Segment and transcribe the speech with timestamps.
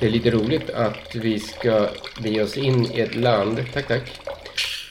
[0.00, 1.88] Det är lite roligt att vi ska
[2.22, 4.12] bege oss in i ett land, tack tack,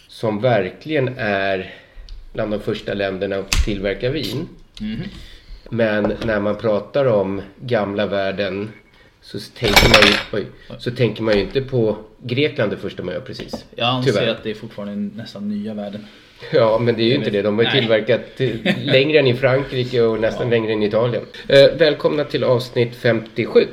[0.07, 1.73] som verkligen är
[2.33, 4.47] bland de första länderna att tillverka vin.
[5.69, 8.71] Men när man pratar om gamla världen
[9.21, 13.13] så tänker man ju, oj, så tänker man ju inte på Grekland det första man
[13.13, 13.65] gör precis.
[13.75, 14.27] Jag anser Tyvärr.
[14.27, 16.05] att det är fortfarande nästan nya världen.
[16.53, 17.41] Ja, men det är ju inte det.
[17.41, 18.21] De har ju tillverkat
[18.83, 21.23] längre än i Frankrike och nästan längre än i Italien.
[21.47, 23.67] Eh, välkomna till avsnitt 57.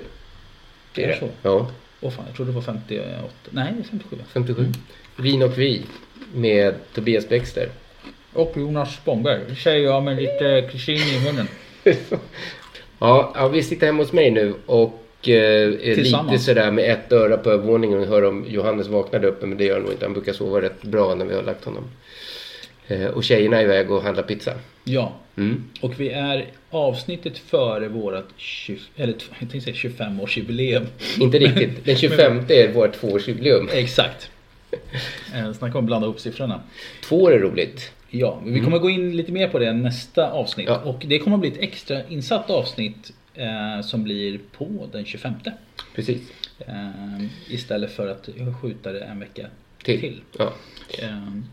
[1.00, 1.28] Det är det så?
[1.42, 1.70] Ja.
[2.00, 3.28] Åh fan, jag trodde det var 58.
[3.50, 4.16] Nej, det är 57.
[4.32, 4.66] 57.
[5.16, 5.82] Vin och vi
[6.34, 7.68] med Tobias Bäckster.
[8.32, 9.40] Och Jonas Spångberg.
[9.48, 11.48] Det säger jag med lite kusin i munnen.
[13.02, 17.12] Ja, ja, vi sitter hemma hos mig nu och eh, är lite sådär med ett
[17.12, 19.92] öra på övervåningen och hör om Johannes vaknar där uppe, men det gör han nog
[19.92, 20.04] inte.
[20.04, 21.84] Han brukar sova rätt bra när vi har lagt honom.
[22.90, 24.52] Eh, och tjejerna är iväg och handlar pizza.
[24.84, 25.12] Ja.
[25.36, 25.64] Mm.
[25.80, 30.86] Och vi är avsnittet före vårat 20, eller, jag tänkte säga 25-årsjubileum.
[31.20, 31.84] Inte riktigt.
[31.84, 33.68] Den 25 är vårt tvåårsjubileum.
[33.72, 34.30] Exakt.
[35.34, 36.60] Eh, Snacka om att blanda ihop siffrorna.
[37.04, 37.92] Två år är roligt.
[38.10, 40.68] Ja, vi kommer gå in lite mer på det nästa avsnitt.
[40.68, 40.80] Mm.
[40.84, 40.90] Ja.
[40.90, 45.32] Och det kommer att bli ett extra insatt avsnitt eh, som blir på den 25.
[45.94, 46.20] Precis.
[46.58, 48.28] Eh, istället för att
[48.62, 49.46] skjuta det en vecka
[49.82, 50.00] Till.
[50.00, 50.20] till.
[50.38, 50.52] Ja.
[50.98, 51.08] Eh,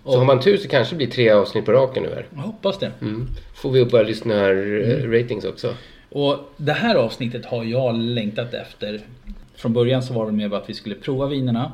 [0.06, 2.26] Så har man tur så kanske det blir tre avsnitt på raken nu här.
[2.36, 2.92] jag hoppas det.
[3.02, 3.28] Mm.
[3.56, 5.74] Får vi upp våra lyssnar-ratings också.
[6.10, 9.02] Och det här avsnittet har jag längtat efter.
[9.56, 11.72] Från början så var det med att vi skulle prova vinerna.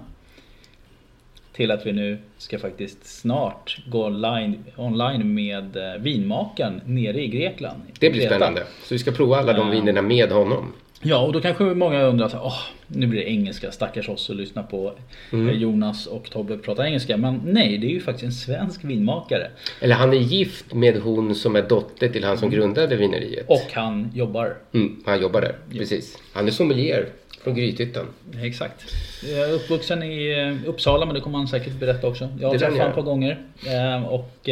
[1.53, 7.27] Till att vi nu ska faktiskt snart gå online, online med eh, vinmakaren nere i
[7.27, 7.81] Grekland.
[7.99, 8.63] Det blir spännande.
[8.83, 9.73] Så vi ska prova alla de Ja.
[9.73, 10.73] vinerna med honom.
[11.03, 12.51] Ja, och då kanske många undrar så här,
[12.87, 14.93] nu blir det engelska, stackars oss och lyssna på
[15.31, 15.49] Mm.
[15.49, 17.17] eh, Jonas och Tobbe prata engelska.
[17.17, 19.47] Men nej, det är ju faktiskt en svensk vinmakare.
[19.81, 23.45] Eller han är gift med hon som är dotter till han som grundade vineriet.
[23.49, 24.57] Och han jobbar.
[24.73, 26.17] Mm, han jobbar där, precis.
[26.33, 27.07] Han är sommelier
[27.43, 28.05] från Grythyttan.
[28.43, 28.83] Exakt.
[29.23, 32.29] Jag är uppvuxen i eh, Uppsala men det kommer han säkert berätta också.
[32.41, 33.41] Jag har träffat honom ett par gånger.
[33.67, 34.49] Eh, Och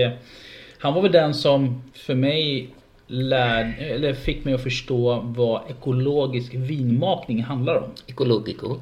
[0.77, 2.69] han var väl den som för mig
[3.11, 7.89] lär, eller fick mig att förstå vad ekologisk vinmakning handlar om.
[8.07, 8.75] Ecologico.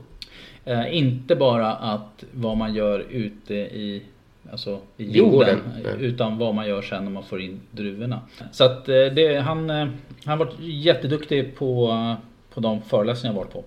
[0.66, 4.01] Eh, Inte bara att vad man gör ute i
[4.51, 5.59] Alltså i jorden.
[5.84, 5.94] nej.
[6.00, 8.22] Utan vad man gör sen när man får in druvorna.
[8.51, 9.88] Så att eh, det, han, eh,
[10.25, 11.95] han var jätteduktig på,
[12.53, 13.63] på de föreläsningar jag varit på.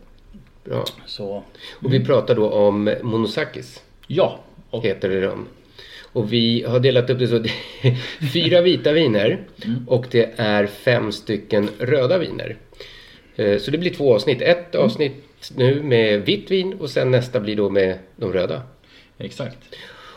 [0.65, 0.85] Bra.
[1.07, 1.43] Så
[1.83, 3.83] Och vi pratar då om Monosakis.
[4.07, 4.39] ja.
[4.71, 5.47] Och, Heter det de.
[6.13, 7.45] Och vi har delat upp det så.
[8.33, 9.41] fyra vita viner.
[9.87, 12.57] Och det är fem stycken röda viner.
[13.37, 14.43] Eh, Så det blir två avsnitt.
[14.43, 18.63] Ett avsnitt nu med vitt vin och sen nästa blir då med de röda.
[19.19, 19.59] exakt.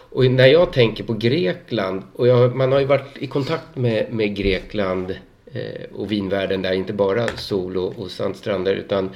[0.10, 4.06] Och när jag tänker på Grekland, och jag, man har ju varit i kontakt med,
[4.14, 5.12] med Grekland
[5.54, 9.10] eh, och vinvärlden där, inte bara sol och, och sandstränder utan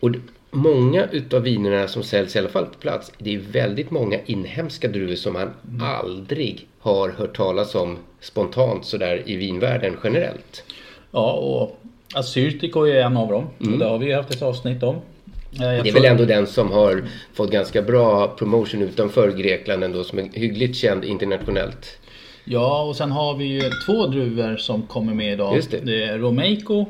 [0.00, 0.10] och
[0.52, 4.88] många utav vinerna som säljs i alla fall på plats, det är väldigt många inhemska
[4.88, 10.64] druvor som man aldrig har hört talas om spontant sådär i vinvärlden generellt.
[11.10, 11.80] Ja och
[12.14, 13.46] Assyrtiko är en av dem.
[13.58, 14.94] Och det har vi haft ett avsnitt om.
[14.94, 15.82] Eh, jag Mm.
[15.82, 17.04] Det är väl ändå den som har
[17.34, 21.98] fått ganska bra promotion utanför Grekland ändå, som är hyggligt känd internationellt.
[22.44, 25.56] Ja och sen har vi ju två druvor som kommer med idag.
[25.56, 26.04] Just det.
[26.04, 26.86] är Romeico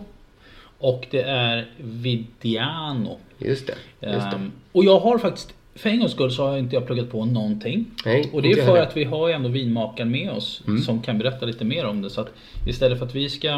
[0.83, 3.19] och det är Vidiano.
[3.39, 3.75] Just det.
[4.13, 4.37] Just det.
[4.37, 7.25] Ehm, och jag har faktiskt för en gångs skull så har inte jag pluggat på
[7.25, 7.85] någonting.
[8.05, 11.19] Nej, och det är för att vi har ju ändå vinmakaren med oss som kan
[11.19, 12.11] berätta lite mer om det.
[12.11, 12.29] Så att
[12.69, 13.49] istället för att vi ska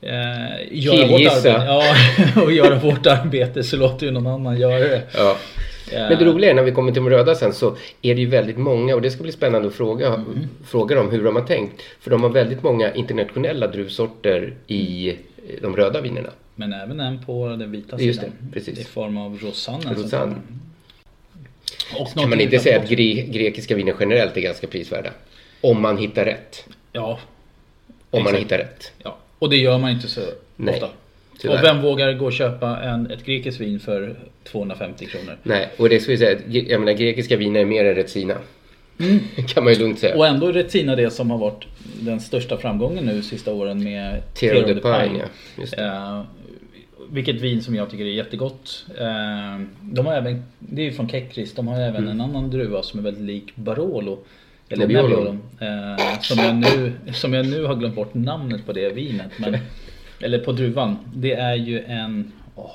[0.00, 0.12] eh,
[0.70, 1.82] göra vårt arbete, ja,
[2.42, 5.02] och göra vårt arbete så låter ju någon annan göra det.
[5.14, 5.36] Ja.
[5.92, 8.26] Men det roliga är när vi kommer till de röda sen så är det ju
[8.26, 10.48] väldigt många och det ska bli spännande att fråga, Mm.
[10.64, 11.82] fråga dem hur de har tänkt.
[12.00, 15.16] För de har väldigt många internationella druvsorter i
[15.62, 16.30] de röda vinerna.
[16.54, 18.34] Men även en på den vita Just sidan.
[18.40, 18.78] det, precis.
[18.78, 19.82] I form av Rosanne.
[19.82, 20.34] som Rosanne.
[21.98, 25.10] Och Kan man inte säga att gre- grekiska viner generellt är ganska prisvärda?
[25.60, 26.64] Om man hittar rätt.
[26.92, 27.18] Ja,
[28.10, 28.44] Om man Exakt.
[28.44, 28.92] hittar rätt.
[29.02, 29.16] ja.
[29.38, 30.20] Och det gör man inte så
[30.56, 30.88] Nej, ofta.
[31.38, 31.58] tyvärr.
[31.58, 35.36] Och vem vågar gå och köpa en, ett grekiskt vin för 250 kronor?
[35.42, 38.34] Nej, och det ska vi säga, jag menar grekiska viner är mer än Retsina.
[39.46, 40.16] Kan man ju lugnt säga.
[40.16, 41.64] Och ändå är Retina det som har varit
[42.00, 45.22] den största framgången nu sista åren med Tear of the Pine,
[45.76, 45.84] ja.
[45.84, 46.22] Eh,
[47.10, 48.86] vilket vin som jag tycker är jättegott.
[48.98, 52.82] Eh, de har även, det är ju från Kekris, de har även en annan druva
[52.82, 54.18] som är väldigt lik Barolo.
[54.68, 55.38] Eller Nebbiolo.
[55.60, 59.30] Eh, som, jag nu, som jag nu har glömt bort namnet på det vinet.
[59.38, 59.56] Men,
[60.20, 60.96] eller på druvan.
[61.14, 62.32] Det är ju en...
[62.54, 62.70] åh,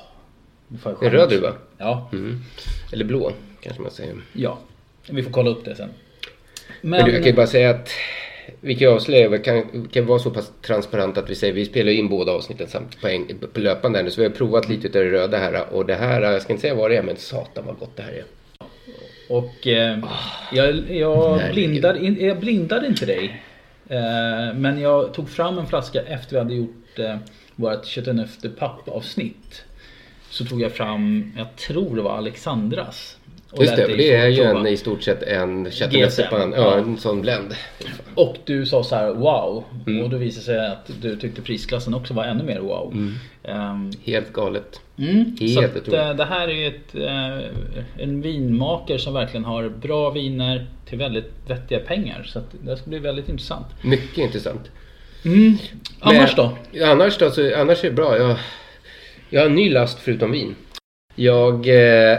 [1.02, 1.52] En röd druva?
[1.78, 2.40] Ja, Mm.
[2.92, 4.14] Eller blå, kanske man säger.
[4.32, 4.58] ja.
[5.10, 5.88] Vi får kolla upp det sen.
[6.86, 7.90] Men jag kan ju bara säga att
[8.60, 11.92] vi kan avslöja, vi kan, kan vara så pass transparent att vi säger vi spelar
[11.92, 14.10] in båda avsnitten samt på, en, på löpande nu.
[14.10, 16.60] Så vi har provat lite utav det röda här och det här, jag ska inte
[16.60, 18.24] säga vad det är men satan vad gott det här är.
[19.28, 19.98] Och eh,
[20.52, 21.54] jag, jag, Herregud.
[21.54, 23.42] blindar, in, jag blindade inte dig.
[23.88, 27.16] Eh, men jag tog fram en flaska efter vi hade gjort eh,
[27.56, 29.64] vårt köttenöfter papp-avsnitt.
[30.30, 33.16] Så tog jag fram, jag tror det var Alexandras.
[33.58, 37.54] Just det, det är ju en, i stort sett en köttnötterpan, ja, en sån blend.
[38.14, 39.64] Och du sa så här wow.
[39.86, 40.04] Mm.
[40.04, 43.12] Och då visade sig att du tyckte prisklassen också var ännu mer wow.
[43.44, 44.80] Ehm, Helt galet.
[44.98, 49.44] Mm, Helt så att, eh, det här är ju ett, eh, en vinmaker som verkligen
[49.44, 52.22] har bra viner till väldigt vettiga pengar.
[52.26, 53.66] Så det ska bli väldigt intressant.
[53.82, 54.70] Mycket intressant.
[56.00, 56.58] Annars då?
[56.84, 58.18] Annars då, så, annars är det bra.
[58.18, 58.36] Jag,
[59.30, 60.54] jag har en ny last förutom vin.
[61.14, 62.18] Jag eh,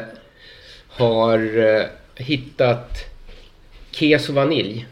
[0.98, 1.86] har eh,
[2.16, 3.04] hittat
[3.92, 4.86] keso vanilj.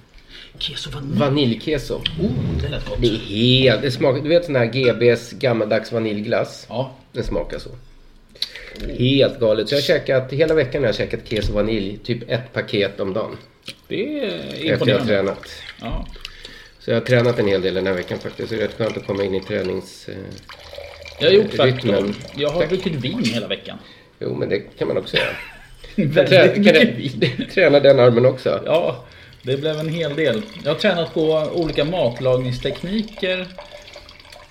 [0.60, 1.20] Keso vanilj.
[1.20, 1.96] Vaniljkeso.
[1.96, 2.32] Oh,
[2.62, 2.98] det lät gott.
[3.02, 6.66] Det är helt, det smakar, du vet sån här GBs gammaldags vaniljglass?
[6.70, 6.92] Ja.
[7.12, 7.70] Den smakar så.
[8.98, 9.70] Helt galet.
[9.70, 13.14] Så jag har käkat, hela veckan har jag käkat keso vanilj, typ ett paket om
[13.14, 13.38] dagen.
[13.88, 15.06] Det är Efter jag har imponerande.
[15.08, 15.50] tränat.
[15.82, 16.08] Ja.
[16.80, 18.50] Så jag har tränat en hel del den här veckan faktiskt.
[18.50, 20.10] Så det är rätt skönt att komma in i tränings...
[20.10, 20.16] Eh,
[21.20, 21.74] Jag har gjort Rytmen.
[21.82, 22.14] tvärtom.
[22.38, 23.78] Jag har druckit vin hela veckan.
[24.20, 25.36] jo, men det kan man också göra.
[25.96, 27.46] Väldigt mycket vin.
[27.54, 28.60] träna den armen också.
[28.66, 29.06] Ja,
[29.44, 30.42] det blev en hel del.
[30.64, 33.48] Jag har tränat på olika matlagningstekniker.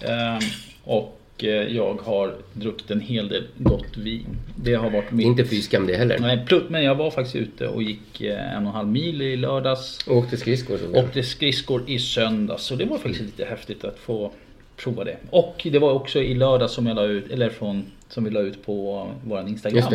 [0.00, 0.40] Ehm,
[0.84, 4.36] Och eh, jag har druckit en hel del gott vin.
[4.56, 5.26] Det har varit mitt...
[5.26, 6.18] Inte fy skam det heller.
[6.18, 9.36] Nej, men jag var faktiskt ute och gick eh, en och en halv mil i
[9.36, 9.98] lördags.
[10.06, 10.78] Och åkte skridskor.
[10.78, 11.00] så.
[11.00, 12.62] Åkte skridskor i söndags.
[12.64, 14.32] Så det var faktiskt lite häftigt att få
[14.76, 15.16] prova det.
[15.30, 18.40] Och det var också i lördags som jag la ut, eller från, som vi la
[18.40, 19.94] ut på vår Instagram.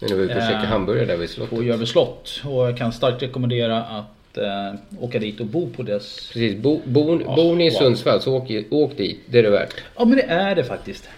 [0.00, 1.56] När vi var ute och käkade Eh, hamburgare där vid slottet.
[1.58, 2.42] På Järby slott.
[2.44, 6.30] Och jag kan starkt rekommendera att eh, åka dit och bo på dess...
[6.32, 7.78] Precis, bo, bo, Ja, bor ni i wow.
[7.78, 9.20] Sundsvall så åk, åk dit.
[9.26, 9.74] Det är det värt.
[9.96, 11.08] Ja men det är det faktiskt.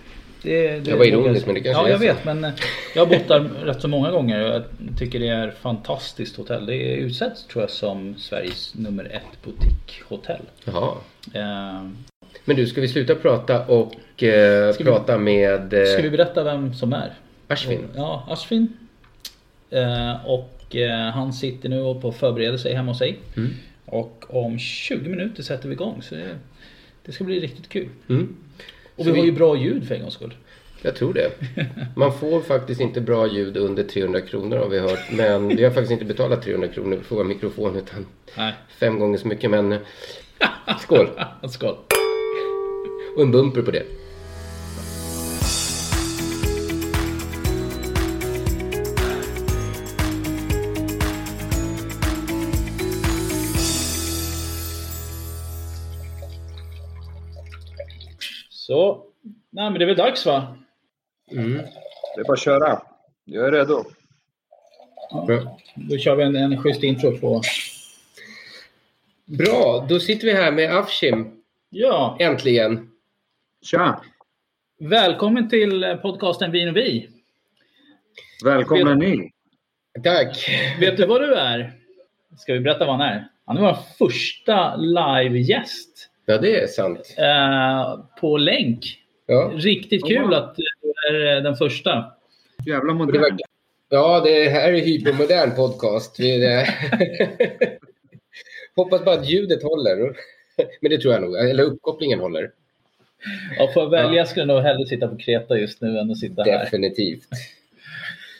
[0.43, 2.51] Det, det Jag var ironisk, men det kanske Ja jag vet men eh,
[2.95, 4.63] jag har bott där rätt så många gånger och jag
[4.99, 6.67] tycker det är ett fantastiskt hotell.
[6.67, 10.43] Det är utsett tror jag som Sveriges nummer ett boutiquehotell.
[10.65, 10.93] Jaha.
[11.35, 11.89] Eh,
[12.45, 16.11] Men du, ska vi sluta prata och eh, Ska vi- prata med eh, ska vi
[16.11, 17.13] berätta vem som är?
[17.53, 17.89] Ashwin?
[17.97, 18.69] Ja, Ashwin.
[19.71, 23.19] Eh, och eh, han sitter nu och på förbereder sig hemma hos sig.
[23.37, 23.51] Mm.
[23.87, 26.03] Och om 20 minuter sätter vi igång.
[26.03, 26.39] Så det,
[27.05, 27.89] det ska bli riktigt kul.
[28.09, 28.37] Mm.
[28.97, 30.35] Och Så vi har vi- ju bra ljud för en gångs skull.
[30.85, 31.31] Jag tror det.
[31.97, 35.13] Man får faktiskt inte bra ljud under 300 kronor har vi hört.
[35.13, 38.53] Men vi har faktiskt inte betalat 300 kronor för vår mikrofon utan Nej.
[38.81, 39.51] fem gånger så mycket.
[39.51, 39.77] Men
[40.81, 41.09] skål!
[41.49, 41.77] Skål.
[43.17, 43.83] Och en bumper på det.
[58.73, 59.05] Så.
[59.51, 60.57] Nej men det är väl dags va?
[61.31, 61.53] Mm.
[62.15, 62.83] Det är bara att köra.
[63.25, 63.85] Jag är redo.
[65.27, 65.59] Bra.
[65.75, 67.43] Då kör vi en, en schysst intro på...
[69.25, 71.43] Bra, då sitter vi här med Afshim.
[71.71, 72.91] Ja, Äntligen.
[73.63, 74.01] Tja!
[74.79, 77.09] välkommen till podcasten Vin och Vi.
[78.45, 79.31] Välkomna ni!
[80.05, 80.49] Tack.
[80.81, 81.73] Vet du vad du är?
[82.39, 83.29] Ska vi berätta vad han är?
[83.45, 87.15] Han är vår första livegäst Ja, det är sant.
[87.19, 88.99] eh, på länk.
[89.27, 90.63] Ja, Riktigt kul att du
[91.17, 92.05] är den första.
[92.67, 93.39] Jävla modern.
[93.91, 96.21] ja det här är hypermodern podcast.
[96.21, 96.69] Vi, eh,
[98.77, 100.17] hoppas bara att ljudet håller.
[100.81, 101.37] Men det tror jag nog.
[101.37, 102.51] Eller uppkopplingen håller.
[103.59, 106.19] Ja, får jag välja skulle jag nog hellre sitta på Kreta just nu än att
[106.19, 106.59] sitta här.
[106.65, 107.29] Definitivt.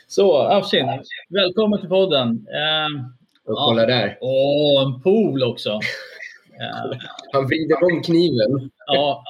[0.07, 0.85] Så, Afshin,
[1.29, 2.47] välkommen till podden.
[2.53, 3.03] Eh,
[3.51, 4.17] Och kolla där.
[4.21, 5.79] Åh, en pool också.
[6.61, 6.97] Eh,
[7.31, 8.71] Han vrider om kniven.
[8.87, 9.23] ja.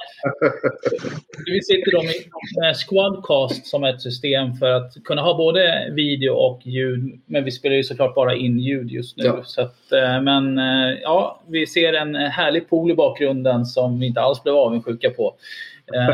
[1.46, 2.02] Vi sitter då
[2.60, 7.22] med Squadcast som ett system för att kunna ha både video och ljud.
[7.26, 9.24] Men vi spelar ju såklart bara in ljud just nu.
[9.24, 9.40] Ja.
[9.44, 14.06] Så att, eh, men eh, ja, vi ser en härlig pool i bakgrunden som vi
[14.06, 15.34] inte alls blev avundsjuka på.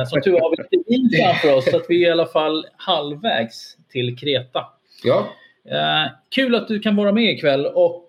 [0.07, 2.67] Som tur har vi lite vin framför oss så att vi är i alla fall
[2.77, 4.65] halvvägs till Kreta.
[5.05, 5.29] Ja,
[6.35, 8.07] kul att du kan vara med ikväll och...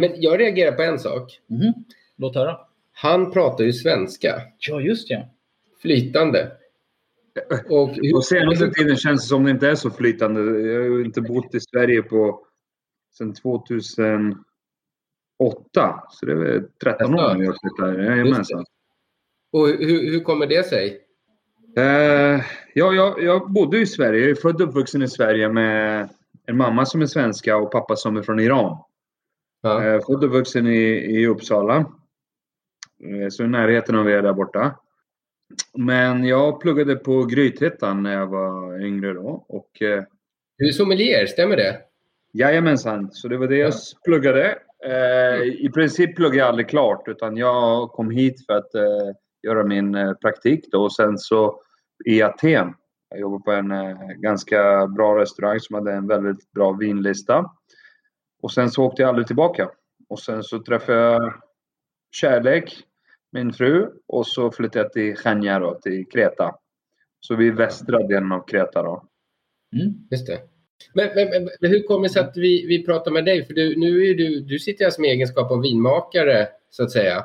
[0.00, 1.38] Men jag reagerar på en sak.
[1.46, 1.72] mhm.
[2.16, 2.58] Låt höra.
[2.92, 4.42] Han pratar ju svenska.
[4.58, 5.28] Ja, just ja.
[5.82, 6.52] Flytande.
[7.68, 10.40] Och På senaste tiden känns det som det inte är så flytande.
[10.40, 12.46] Jag har ju inte bott i Sverige på
[13.18, 14.44] sedan 2008.
[16.10, 18.04] Så det är väl 13 år nu jag flyttade.
[18.04, 18.64] Jajamensan.
[19.52, 21.00] och hur, hur kommer det sig?
[21.76, 22.44] Eh,
[22.74, 24.20] ja, jag, jag bodde i Sverige.
[24.20, 26.08] Jag är född och uppvuxen i Sverige med
[26.46, 28.78] en mamma som är svenska och pappa som är från Iran.
[29.62, 29.84] Ja.
[29.84, 30.88] Eh, född och uppvuxen i,
[31.20, 31.86] i Uppsala.
[33.04, 34.78] Eh, så i närheten av er där borta.
[35.78, 39.44] Men jag pluggade på Grythyttan när jag var yngre då.
[39.48, 40.04] Och, eh,
[40.58, 41.80] Du är sommelier, stämmer det?
[42.36, 43.72] jajamensan, så det var det jag
[44.04, 44.58] pluggade.
[44.86, 49.10] Eh, I princip pluggade jag aldrig klart utan jag kom hit för att eh,
[49.42, 50.82] göra min eh, praktik då.
[50.82, 51.60] Och sen så
[52.04, 52.74] i Aten.
[53.10, 57.50] Jag jobbade på en eh, ganska bra restaurang som hade en väldigt bra vinlista.
[58.42, 59.70] Och sen så åkte jag aldrig tillbaka.
[60.08, 61.34] Och sen så träffade jag
[62.14, 62.76] kärlek,
[63.32, 63.90] min fru.
[64.06, 66.54] Och så flyttade jag till Chania då, till Kreta.
[67.20, 69.04] Så vi är västra delen av Kreta då.
[69.76, 69.94] Mm.
[70.10, 70.38] Just det.
[70.94, 71.28] Men, men,
[71.60, 73.46] men- hur kommer det sig att vi, vi pratar med dig?
[73.46, 77.16] För du, nu är du, du sitter här som egenskap av vinmakare, så att säga.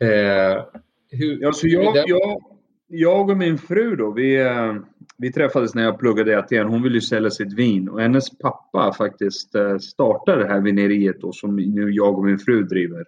[0.00, 0.64] Eh,
[1.10, 2.42] hur, Ja, så jag, jag,
[2.88, 4.74] jag och min fru då, vi, eh,
[5.18, 6.66] vi träffades när jag pluggade i Aten.
[6.66, 11.20] Hon ville ju sälja sitt vin och hennes pappa faktiskt eh, startade det här vineriet
[11.20, 13.04] då, som nu jag och min fru driver.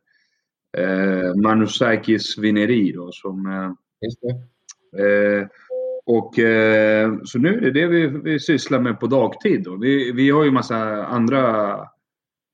[0.79, 3.71] Eh, Manusakis vineri då, som eh.
[4.97, 5.47] Eh,
[6.07, 9.63] och, eh, så nu är det det vi, vi sysslar med på dagtid.
[9.63, 9.77] Då.
[9.77, 11.73] Vi, vi har ju massa andra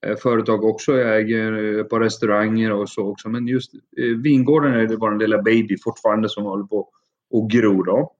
[0.06, 0.92] eh, företag också.
[0.92, 3.28] Jag äger ett par restauranger och så också.
[3.28, 6.88] Men just eh, vingården är det vår lilla baby fortfarande som håller på
[7.30, 7.84] och gror.
[7.84, 8.12] Då.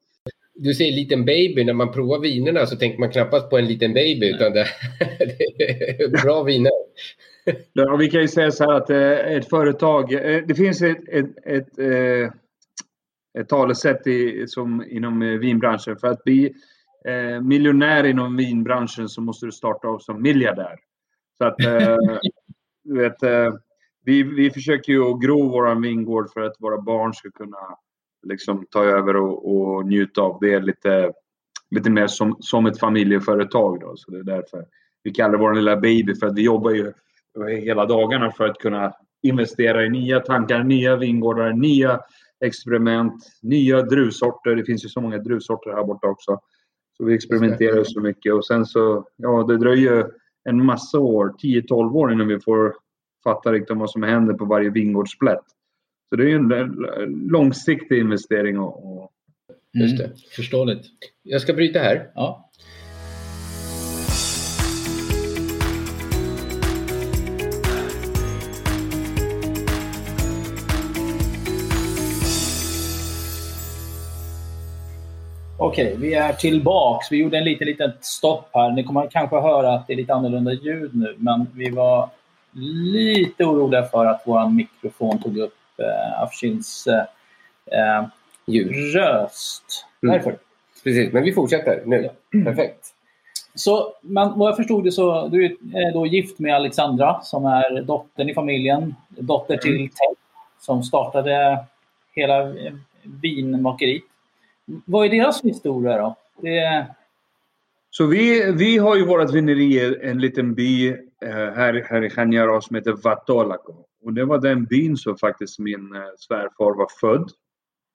[0.55, 1.65] Du säger liten baby.
[1.65, 4.31] När man provar vinerna så tänker man knappast på en liten baby.
[4.35, 4.67] Utan det,
[5.19, 6.73] det är bra viner.
[7.73, 11.09] Ja, vi kan ju säga så här att eh, ett företag, eh, det finns ett,
[11.09, 12.31] ett, ett, eh,
[13.39, 15.97] ett talesätt i, som, inom vinbranschen.
[15.97, 16.55] För att bli
[17.09, 20.79] eh, miljonär inom vinbranschen så måste du starta av som miljardär.
[21.39, 21.57] Så att,
[22.85, 23.17] du vet,
[24.05, 27.79] vi, vi försöker ju att gro vår vingård för att våra barn ska kunna
[28.27, 31.13] liksom, ta över och, och njuta av det lite,
[31.71, 33.81] lite mer som, som ett familjeföretag.
[33.81, 33.93] Då.
[33.97, 34.67] Så det är därför
[35.03, 36.93] vi kallar vår lilla baby för att vi jobbar ju
[37.49, 42.01] hela dagarna för att kunna investera i nya tankar, nya vingårdar, nya
[42.45, 44.57] experiment, nya druvsorter.
[44.57, 46.41] Det finns ju så många druvsorter här borta också.
[46.97, 50.11] Så vi experimenterar så mycket och sen så, ja det dröjer
[50.45, 52.75] en massa år, 10-12 år innan vi får
[53.25, 55.45] fatta riktigt vad som händer på varje vingårdsplätt.
[56.09, 59.11] Så det är ju en en långsiktig investering och, och
[59.75, 60.05] Just det.
[60.05, 60.17] Mm.
[60.37, 60.87] Förståeligt.
[61.23, 62.11] Jag ska bryta här.
[62.15, 62.44] Ja.
[75.65, 77.13] Okej, vi är tillbaks.
[77.13, 78.71] Vi gjorde en liten, liten stopp här.
[78.71, 82.09] Ni kommer kanske höra att det är lite annorlunda ljud nu, men vi var
[82.93, 87.05] lite oroliga för att vår mikrofon tog upp eh, Afshins eh,
[87.79, 88.05] eh,
[88.47, 88.95] Ljud.
[88.95, 89.87] röst.
[90.03, 90.17] Mm.
[90.17, 90.39] Därför.
[90.85, 92.11] Precis, men vi fortsätter nu.
[92.45, 92.87] Perfekt.
[93.55, 95.45] Så, men vad jag förstod det så du
[95.75, 98.95] är då gift med Alexandra som är dottern i familjen.
[99.09, 100.17] Dotter till Ted
[100.61, 101.65] som startade
[102.15, 104.05] hela eh, vinmakeriet.
[104.65, 106.17] Vad är deras historia då?
[106.43, 106.87] Det,
[107.91, 110.97] Så vi, vi har ju vårt vineri i en liten by eh,
[111.31, 113.75] här, här i Chaniaro som heter Vatolako.
[114.05, 117.31] Och det var den byn som faktiskt min eh, svärfar var född.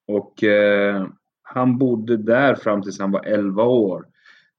[0.08, 1.08] Och eh,
[1.44, 4.06] han bodde där fram tills han var 11 år.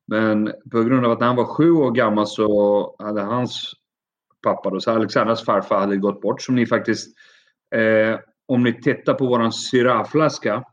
[0.07, 3.73] Men på grund av att han var sju år gammal så hade hans
[4.43, 6.43] pappa, då, så Alexandras farfar, hade gått bort.
[6.43, 7.17] Som ni faktiskt,
[7.75, 10.65] eh, om ni tittar på våran syraflaska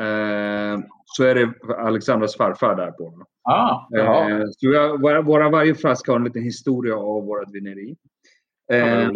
[0.00, 3.26] eh, så är det Alexandras farfar där på.
[3.42, 3.88] Ah.
[3.98, 7.96] Eh, så har, våra, våra, varje flaska har en liten historia av vårt vineri.
[8.72, 9.10] Eh,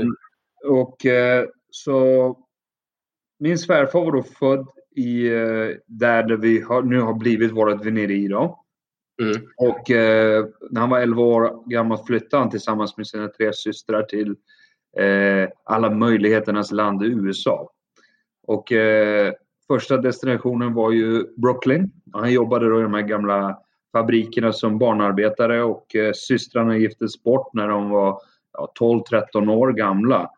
[0.64, 2.36] och eh, så
[3.38, 8.28] min svärfar var då född i, eh, där vi har, nu har blivit vårt vineri
[8.28, 8.64] då.
[9.22, 9.36] Mm.
[9.56, 9.82] Och
[10.70, 14.36] när han var 11 år gammal flyttade han tillsammans med sina tre systrar till
[15.64, 17.70] alla möjligheternas land i USA.
[18.46, 18.72] Och
[19.68, 21.90] första destinationen var ju Brooklyn.
[22.12, 23.58] Han jobbade då i de här gamla
[23.92, 28.20] fabrikerna som barnarbetare och eh, systrarna giftes bort när de var
[28.52, 30.30] ja, 12-13 år gamla.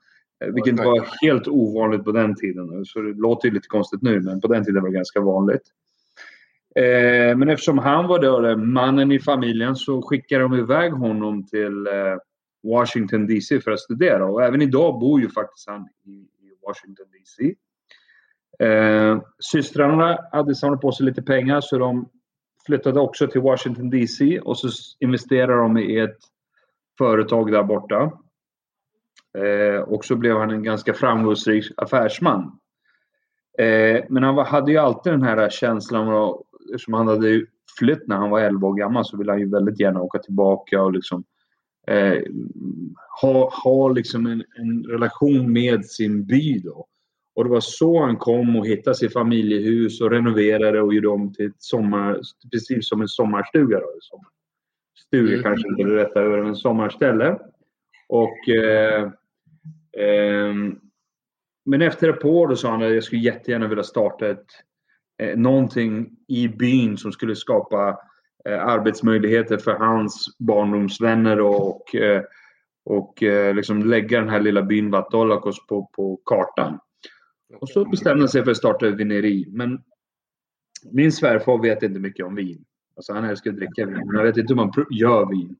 [0.45, 2.85] Eh, vilket var helt ovanligt på den tiden.
[2.85, 5.63] Så det låter ju lite konstigt nu, men på den tiden var det ganska vanligt.
[6.77, 11.87] Eh, men eftersom han var då mannen i familjen så skickade de iväg honom till
[11.87, 12.17] eh,
[12.63, 14.25] Washington DC för att studera.
[14.25, 17.55] Och även idag bor ju faktiskt han i, i Washington DC.
[18.59, 22.09] Eh, systrarna hade samlat på sig lite pengar så de
[22.67, 24.69] flyttade också till Washington DC och så
[25.01, 26.19] investerade de i ett
[26.99, 28.13] företag där borta.
[29.39, 32.59] Eh, och så blev han en ganska framgångsrik affärsman.
[33.59, 36.43] Eh, men han var, hade ju alltid den här känslan av,
[36.75, 37.47] eftersom han hade
[37.79, 40.83] flytt när han var 11 år gammal så ville han ju väldigt gärna åka tillbaka
[40.83, 41.25] och liksom
[41.87, 42.23] eh,
[43.23, 46.87] ha, ha liksom en, en, relation med sin by då.
[47.41, 51.33] Och det var så han kom och hittade sitt familjehus och renoverade och gjorde om
[51.33, 52.21] till ett sommar,
[52.53, 53.81] precis som en sommarstuga.
[53.81, 53.87] Då.
[55.07, 55.43] Stuga mm.
[55.43, 57.39] kanske inte är det rätta över men sommarställe.
[58.09, 59.03] Och eh,
[59.99, 60.55] eh,
[61.65, 64.47] men efter ett par år sa han att jag skulle jättegärna vilja starta ett,
[65.23, 67.99] eh, någonting i byn som skulle skapa
[68.49, 72.23] eh, arbetsmöjligheter för hans barndomsvänner och, eh,
[72.85, 76.79] och eh, liksom lägga den här lilla byn Vatolakos på, på kartan.
[77.59, 79.47] Och så bestämde han sig för att starta ett vineri.
[79.49, 79.83] Men
[80.93, 82.65] min svärfar vet inte mycket om vin.
[82.97, 85.57] Alltså han älskar att dricka vin, men han vet inte hur man gör vin.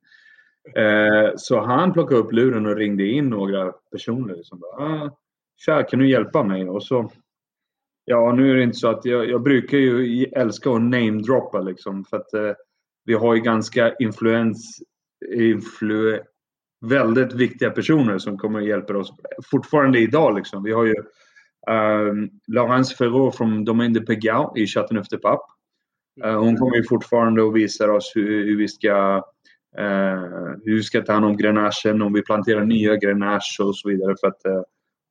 [0.77, 5.17] Eh, så han plockade upp luren och ringde in några personer som bara ah,
[5.57, 6.69] Tja, kan du hjälpa mig?
[6.69, 7.11] Och så
[8.05, 12.05] Ja, nu är det inte så att jag, jag brukar ju älska att namedroppa liksom
[12.05, 12.53] för att eh,
[13.05, 14.79] vi har ju ganska influens,
[15.35, 16.21] influ,
[16.81, 19.13] väldigt viktiga personer som kommer och hjälper oss
[19.51, 20.63] fortfarande idag liksom.
[20.63, 20.95] Vi har ju
[21.67, 25.43] um, Laurence Ferraud från Domaine de Pegau i Chateauneuf-de-Pape.
[26.25, 29.17] Uh, hon kommer ju fortfarande att visa oss hur, hur vi ska
[29.79, 33.89] uh, hur vi ska ta hand om grenachen, om vi planterar nya grenage och så
[33.89, 34.15] vidare.
[34.21, 34.63] För att uh,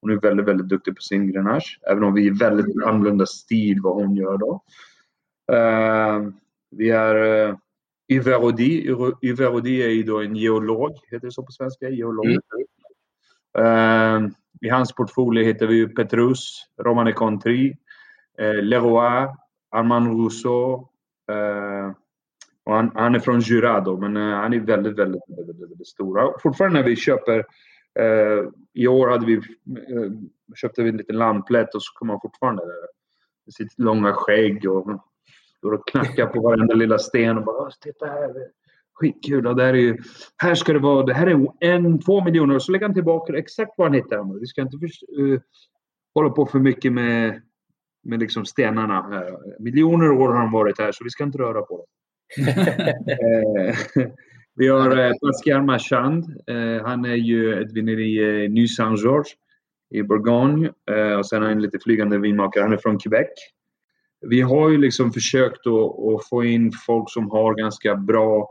[0.02, 1.80] hon är väldigt, väldigt duktig på sin grenage.
[1.92, 4.64] Även om vi är väldigt annorlunda stil vad hon gör då.
[6.72, 7.56] vi är uh,
[8.12, 8.96] Yverodi.
[9.22, 11.90] Yverodi är ju då en geolog, heter det så på svenska?
[11.90, 12.26] Geolog.
[13.58, 14.34] Mm.
[14.62, 17.78] I hans portfolio hittar vi Petrus, Romane Contri,
[18.40, 19.28] eh, Leroy,
[19.72, 20.88] Armand Rousseau,
[21.32, 21.92] eh,
[22.66, 26.40] och han, han, är från Jurado, men eh, han är väldigt, väldigt, väldigt, väldigt, stora.
[26.44, 27.38] Fortfarande när vi köper,
[28.00, 30.12] eh, i år hade vi, eh,
[30.56, 32.88] köpte vi en liten lamplätt och så kommer han fortfarande där
[33.46, 35.02] med sitt långa skägg och
[35.58, 38.34] står och knackar på varenda lilla sten och bara “Titta här,
[39.00, 39.98] skitkul!” och där är ju,
[40.38, 43.38] här ska det vara, det här är en, två miljoner och så lägger han tillbaka
[43.38, 44.40] exakt var han hittar.
[44.40, 45.40] Vi ska inte för, uh,
[46.14, 47.42] hålla på för mycket med,
[48.04, 49.02] med liksom stenarna.
[49.02, 49.38] Här.
[49.60, 51.86] Miljoner år har han varit här så vi ska inte röra på dem.
[53.08, 53.76] Eh,
[54.56, 56.26] vi har eh, Pascal Marchand.
[56.48, 59.28] Eh, han är ju ett vineri i New Saint-Georges
[59.92, 60.70] i Bourgogne.
[61.18, 62.64] och sen är han lite flygande vinmakare.
[62.64, 63.30] Han är från Quebec.
[64.22, 68.48] Vi har ju liksom försökt att, att få in folk som har ganska bra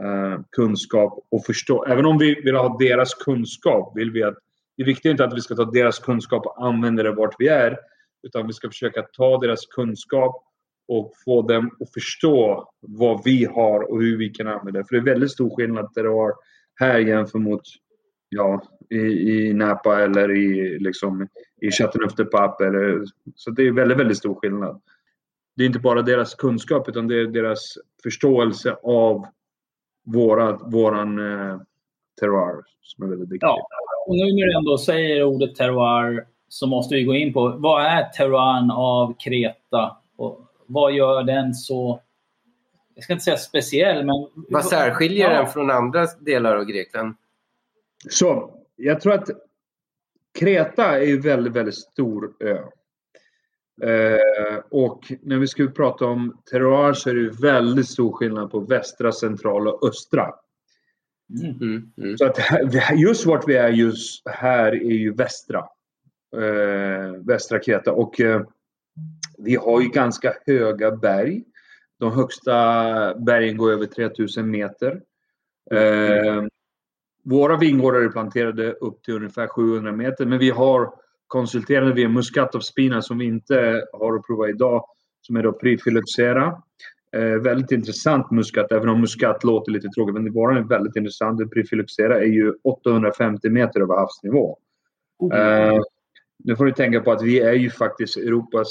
[0.00, 1.84] Eh, kunskap och förstå.
[1.84, 4.38] Även om vi vill ha deras kunskap vill vi att
[4.76, 7.78] det är inte att vi ska ta deras kunskap och använda det vart vi är.
[8.22, 10.44] Utan vi ska försöka ta deras kunskap
[10.88, 14.84] och få dem att förstå vad vi har och hur vi kan använda det.
[14.88, 16.32] För det är väldigt stor skillnad det du har
[16.74, 17.62] här jämfört mot
[18.28, 21.28] ja, i, i Napa eller i, liksom,
[21.60, 23.04] i Chateauneuf-de-Pape.
[23.34, 24.80] Så det är väldigt, väldigt stor skillnad.
[25.56, 29.26] Det är inte bara deras kunskap utan det är deras förståelse av
[30.12, 31.60] våra, våran eh,
[32.20, 33.46] terroir som är väldigt viktig.
[33.46, 33.68] Ja,
[34.06, 37.84] och nu när du ändå säger ordet terroir så måste vi gå in på vad
[37.84, 39.96] är terroiren av Kreta?
[40.16, 42.00] Och vad gör den så,
[42.94, 44.28] jag ska inte säga speciell, men...
[44.34, 45.36] Vad särskiljer ja.
[45.36, 47.14] den från andra delar av Grekland?
[48.10, 49.28] Så, jag tror att
[50.38, 52.58] Kreta är ju väldigt, väldigt stor ö.
[53.82, 58.60] Eh, och när vi ska prata om terroir så är det väldigt stor skillnad på
[58.60, 60.34] västra, centrala och östra.
[61.40, 61.56] Mm.
[61.60, 62.18] Mm, mm.
[62.18, 62.38] Så att
[62.96, 65.58] just vart vi är just här är ju västra.
[66.36, 67.92] Eh, västra Kreta.
[67.92, 68.42] Och eh,
[69.38, 71.44] vi har ju ganska höga berg.
[71.98, 72.54] De högsta
[73.14, 75.00] bergen går över 3000 meter.
[75.70, 76.44] Eh,
[77.24, 80.92] våra vingårdar är planterade upp till ungefär 700 meter men vi har
[81.28, 84.84] konsulterade vi Muscat of Spina som vi inte har att prova idag
[85.20, 86.62] som är då Prifilocera.
[87.12, 90.14] Eh, väldigt intressant muskat, även om muskat låter lite tråkigt.
[90.14, 91.38] Men våran är väldigt intressant.
[91.38, 94.58] Det Prefyluxera är ju 850 meter över havsnivå.
[95.34, 95.80] Eh,
[96.44, 98.68] nu får du tänka på att vi är ju faktiskt Europas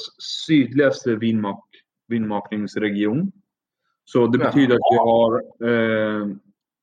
[0.47, 1.63] sydligaste vinmak
[2.07, 3.31] vinmakningsregion.
[4.05, 5.41] Så det betyder att vi har...
[5.63, 6.27] Eh,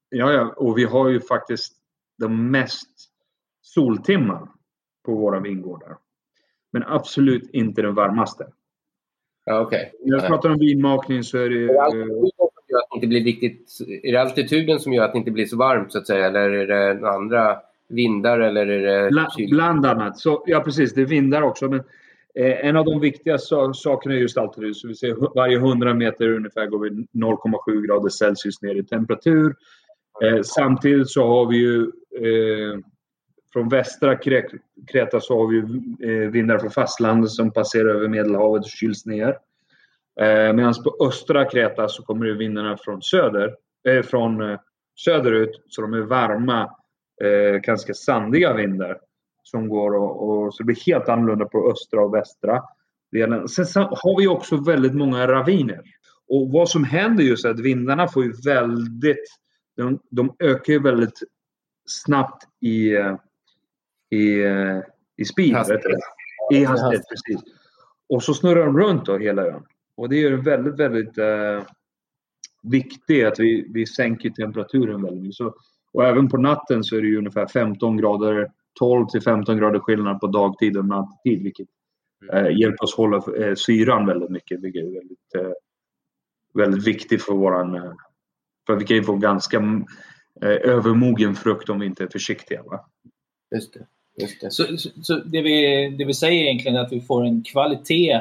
[0.08, 1.72] ja, ja, och vi har ju faktiskt
[2.18, 2.90] de mest
[3.62, 4.48] soltimmar
[5.04, 5.96] på våra vingårdar.
[6.72, 8.46] Men absolut inte den varmaste.
[9.44, 9.92] Ja, okej.
[10.04, 11.64] När jag pratar om vinmakning så är det...
[11.64, 13.78] Är det att blir riktigt...
[14.02, 16.26] Är det altituden som gör att det inte blir så varmt så att säga?
[16.26, 17.56] Eller är det andra
[17.88, 19.50] vindar eller är det Bla, kyl?
[19.50, 20.18] bland annat.
[20.18, 20.94] Så, ja, precis.
[20.94, 21.68] Det är vindar också.
[21.68, 21.80] Men
[22.34, 24.76] eh, en av de viktiga so sakerna är just altitud.
[24.76, 29.54] Så vi ser varje 100 meter ungefär går vi 0,7 grader Celsius ner i temperatur.
[30.22, 31.80] Eh, samtidigt så har vi ju
[32.16, 32.78] eh,
[33.54, 34.16] från västra
[34.92, 35.58] Kreta så har vi
[36.08, 39.38] eh, vindar från fastlandet som passerar över Medelhavet och kyls ner.
[40.20, 43.54] Eh, Medan på östra Kreta så kommer det vindarna från söder,
[43.88, 44.58] eh, från eh,
[44.96, 46.62] söderut så de är varma,
[47.22, 48.98] eh, ganska sandiga vindar
[49.42, 52.62] som går och, och så det blir helt annorlunda på östra och västra
[53.12, 53.48] delen.
[53.48, 55.80] Sen har vi också väldigt många raviner.
[56.28, 59.26] Och vad som händer just är att vindarna får ju väldigt,
[59.76, 61.18] de, de ökar ju väldigt
[61.86, 63.16] snabbt i, eh,
[64.10, 64.80] i, eh,
[65.16, 65.54] i speed.
[65.54, 65.84] Hastighet.
[66.52, 67.52] I hastighet, precis.
[68.08, 69.62] Och så snurrar de runt då hela ön.
[69.96, 71.62] Och det är ju väldigt, väldigt eh,
[72.62, 75.34] viktigt att vi, vi sänker temperaturen väldigt mycket.
[75.34, 75.54] Så,
[75.92, 79.78] och även på natten så är det ju ungefär 15 grader, 12 till 15 grader
[79.78, 81.42] skillnad på dagtid och natttid.
[81.42, 81.68] Vilket
[82.32, 84.60] eh, hjälper oss hålla eh, syran väldigt mycket.
[84.60, 85.52] Vilket är väldigt, eh,
[86.54, 87.74] väldigt viktigt för våran...
[87.74, 87.92] Eh,
[88.66, 89.56] för vi kan ju få ganska
[90.42, 92.62] eh, övermogen frukt om vi inte är försiktiga.
[92.62, 92.86] Va?
[93.54, 93.86] Just det.
[94.16, 94.50] Just det.
[94.50, 98.20] Så, så, så det, vi, det vi säger egentligen är att vi får en kvalitet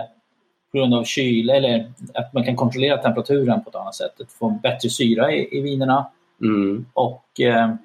[0.71, 4.21] på grund av kyl eller att man kan kontrollera temperaturen på ett annat sätt.
[4.21, 6.07] Att få en bättre syra i, i vinerna
[6.41, 6.85] Mm.
[6.93, 7.75] och eh,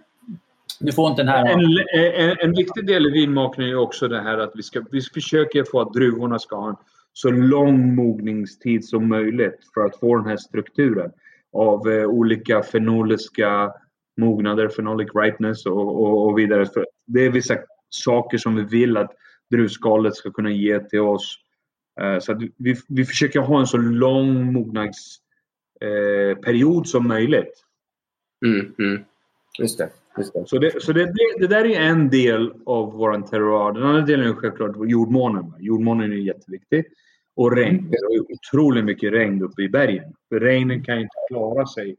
[0.81, 1.47] du får inte den här...
[1.47, 1.61] En,
[2.31, 5.65] en, en viktig del i vinmakningen är också det här att vi, ska, vi försöker
[5.71, 6.77] få att druvorna ska ha en
[7.13, 11.11] så lång mogningstid som möjligt för att få den här strukturen
[11.53, 13.73] av eh, olika fenoliska
[14.17, 16.67] mognader, phenolic ripeness och, och, och vidare.
[16.67, 17.57] För det är vissa
[17.89, 19.11] saker som vi vill att
[19.51, 21.39] druvskalet ska kunna ge till oss.
[22.01, 27.65] Eh, så att vi, vi försöker ha en så lång mognadsperiod eh, som möjligt.
[28.47, 28.75] Mm.
[28.79, 29.05] Mm.
[29.59, 29.91] Just det.
[30.19, 30.47] Just det.
[30.47, 33.73] Så, det, så det, det, där är en del av vår terroir.
[33.73, 35.55] Den andra delen är självklart jordmånen.
[35.59, 36.85] Jordmånen är jätteviktig.
[37.37, 37.91] Och regn.
[37.91, 40.15] Det är otroligt mycket regn uppe i bergen.
[40.29, 41.97] För regnen kan inte klara sig.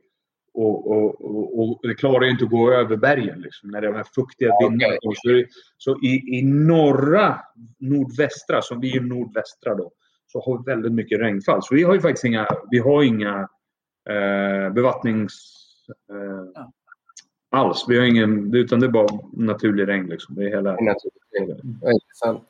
[0.62, 3.88] Och, och, och, och det klarar ju inte att gå över bergen liksom, när det
[3.88, 4.94] är de här fuktiga vindarna.
[5.02, 5.46] Så, det-
[5.78, 7.40] så i, i norra,
[7.80, 9.92] nordvästra, som vi är nordvästra då,
[10.28, 11.64] så har vi väldigt mycket regnfall.
[11.64, 13.50] Så vi har ju faktiskt inga, vi har inga
[14.10, 15.34] eh, bevattnings...
[16.12, 16.64] Eh,
[17.52, 17.86] alls.
[17.88, 20.08] Vi har ingen, utan det är bara naturlig regn.
[20.08, 20.36] Liksom.
[20.36, 20.76] Det är hela...
[21.82, 22.44] Ja, intressant.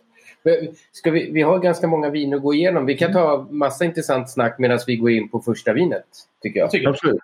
[0.92, 2.86] Ska vi, vi har ganska många viner att gå igenom.
[2.86, 6.06] Vi kan ta massa intressant snack medan vi går in på första vinet.
[6.42, 6.70] Tycker jag.
[6.90, 7.20] Absolut.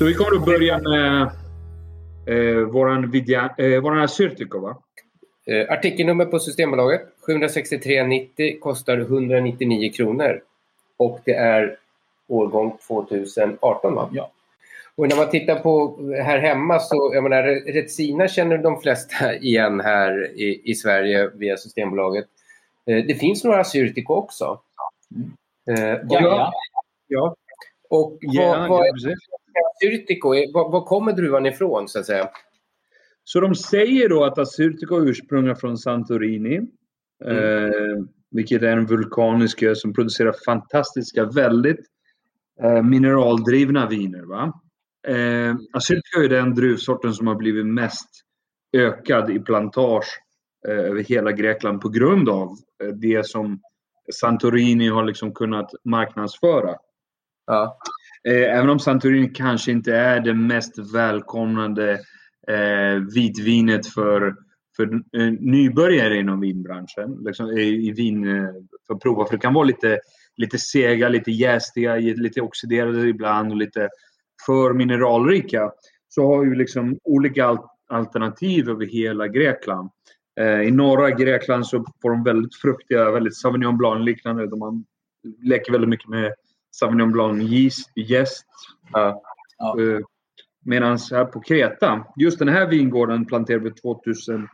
[0.00, 1.22] Så vi kommer att börja med
[2.26, 4.76] eh, våran, vidja, eh, våran Assyrtiko, va?
[5.46, 10.42] Eh, artikelnummer på Systembolaget 763,90 kostar 199 kronor.
[10.96, 11.76] Och det är
[12.28, 14.08] årgång 2018 va?
[14.12, 14.30] Ja.
[14.94, 19.80] Och när man tittar på här hemma så, jag menar, Retsina känner de flesta igen
[19.80, 22.26] här i, i Sverige via Systembolaget.
[22.86, 24.60] Eh, det finns några Assyrtiko också.
[25.70, 26.52] Eh, och- Ja,
[27.08, 27.34] ja.
[27.90, 29.18] Och Ja, vad, vad ja, är precis.
[29.80, 30.28] Assyrtiko?
[30.28, 32.28] Var, var kommer druvan ifrån så att säga?
[33.24, 36.56] Så de säger då att Assyrtiko är ursprungligen från Santorini.
[37.24, 41.80] Eh, vilket är en vulkanisk ö som producerar fantastiska, väldigt
[42.62, 44.22] eh, mineraldrivna viner.
[44.22, 44.60] Va?
[45.08, 48.08] Eh, Assyrtiko är den druvsorten som har blivit mest
[48.72, 50.20] ökad i plantage
[50.68, 52.48] eh, över hela Grekland på grund av
[52.82, 53.60] eh, det som
[54.14, 56.76] Santorini har liksom kunnat marknadsföra.
[57.46, 57.78] Ja.
[58.28, 61.92] Eh, även om Santorini kanske inte är det mest välkomnande
[62.48, 64.36] eh, vitvinet för,
[64.76, 67.18] för eh, nybörjare inom vinbranschen.
[67.24, 68.48] Liksom, i, i vin, eh,
[68.86, 69.26] för att prova.
[69.26, 69.98] För det kan vara lite,
[70.36, 73.88] lite sega, lite jästiga, lite oxiderade ibland och lite
[74.46, 75.70] för mineralrika.
[76.08, 79.90] Så har vi liksom olika al- alternativ över hela Grekland.
[80.40, 84.56] Eh, I norra Grekland så får de väldigt fruktiga, väldigt Sauvignon Blanc-liknande.
[84.56, 84.84] Man
[85.42, 86.32] leker väldigt mycket med
[86.70, 88.46] Sauvignon Blanc yeast, jäst.
[88.92, 89.22] Ja.
[89.58, 89.80] Ja.
[89.80, 90.00] Eh,
[90.64, 94.50] Medan här på Kreta, just den här vingården planterade vi 2011.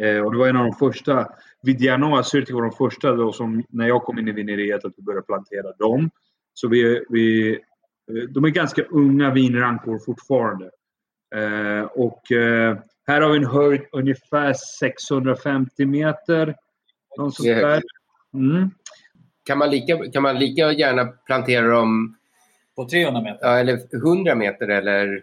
[0.00, 1.28] Eh, och det var en av de första,
[1.62, 5.02] Vidianoa Syrti var de första då som, när jag kom in i vineriet, att vi
[5.02, 6.10] började plantera dem.
[6.54, 10.70] Så vi, vi, eh, de är ganska unga vinrankor fortfarande.
[11.34, 16.56] Eh, och eh, här har vi en höjd ungefär 650 meter.
[17.18, 17.82] Någon sånt där.
[18.34, 18.70] Mm.
[19.44, 22.16] Kan, man lika, kan man lika gärna plantera dem
[22.76, 23.38] På 300 meter?
[23.40, 25.22] ja, eller 100 meter eller?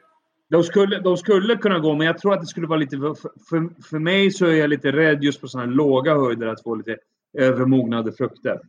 [0.50, 2.98] De skulle, de skulle kunna gå, men jag tror att det skulle vara lite...
[2.98, 3.16] För,
[3.50, 6.64] för, för mig så är jag lite rädd just på sådana här låga höjder att
[6.64, 6.98] få lite
[7.38, 8.60] övermognade frukter.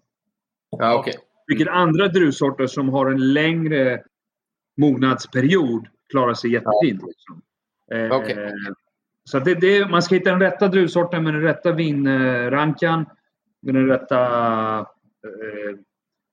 [0.71, 1.15] Ja, okej.
[1.47, 4.03] Vilket andra druvsorter som har en längre
[4.77, 7.03] mognadsperiod klarar sig jättefint.
[7.07, 7.43] Liksom.
[7.93, 8.53] Eh, Okej.
[9.25, 13.07] Så att det, det, man ska hitta den rätta druvsorten med den rätta vinrankan,
[13.63, 14.19] med den rätta
[14.79, 14.87] eh,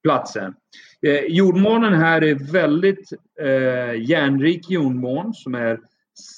[0.03, 0.55] platsen.
[1.01, 5.79] Eh, jordmånen här är väldigt eh, järnrik jordmån som är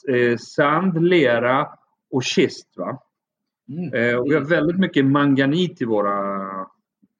[0.09, 1.67] eh, sand, lera
[2.11, 2.67] och kist.
[2.77, 3.01] Va?
[3.93, 6.39] Eh, och vi har väldigt mycket manganit i våra...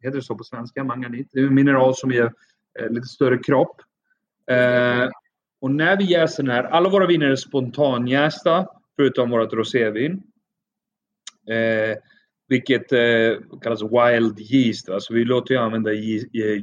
[0.01, 0.83] Heter det så på svenska?
[0.83, 1.27] Manganit?
[1.31, 2.33] Det är en mineral som ger
[2.79, 3.81] eh, lite större kropp.
[4.51, 5.09] Eh,
[5.61, 10.23] och när vi jäser den här, alla våra viner är spontanjästa förutom vårt rosévin.
[12.49, 14.89] Vilket eh, kallas wild yeast.
[14.89, 14.99] Va?
[14.99, 15.93] Så vi låter ju använda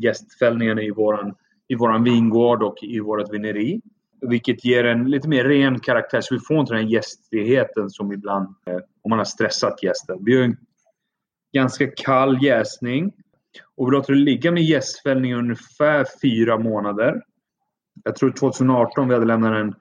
[0.00, 1.34] jästfällningen i våran,
[1.68, 3.80] i våran vingård och i vårt vineri.
[4.20, 8.12] Vilket ger en lite mer ren karaktär så vi får inte den här jästigheten som
[8.12, 10.18] ibland eh, om man har stressat jästen.
[10.20, 10.56] Vi har en
[11.52, 13.12] ganska kall jäsning
[13.76, 17.22] och vi låter det ligga med jästfällning i ungefär fyra månader.
[18.04, 19.74] Jag tror 2018 vi hade lämnat den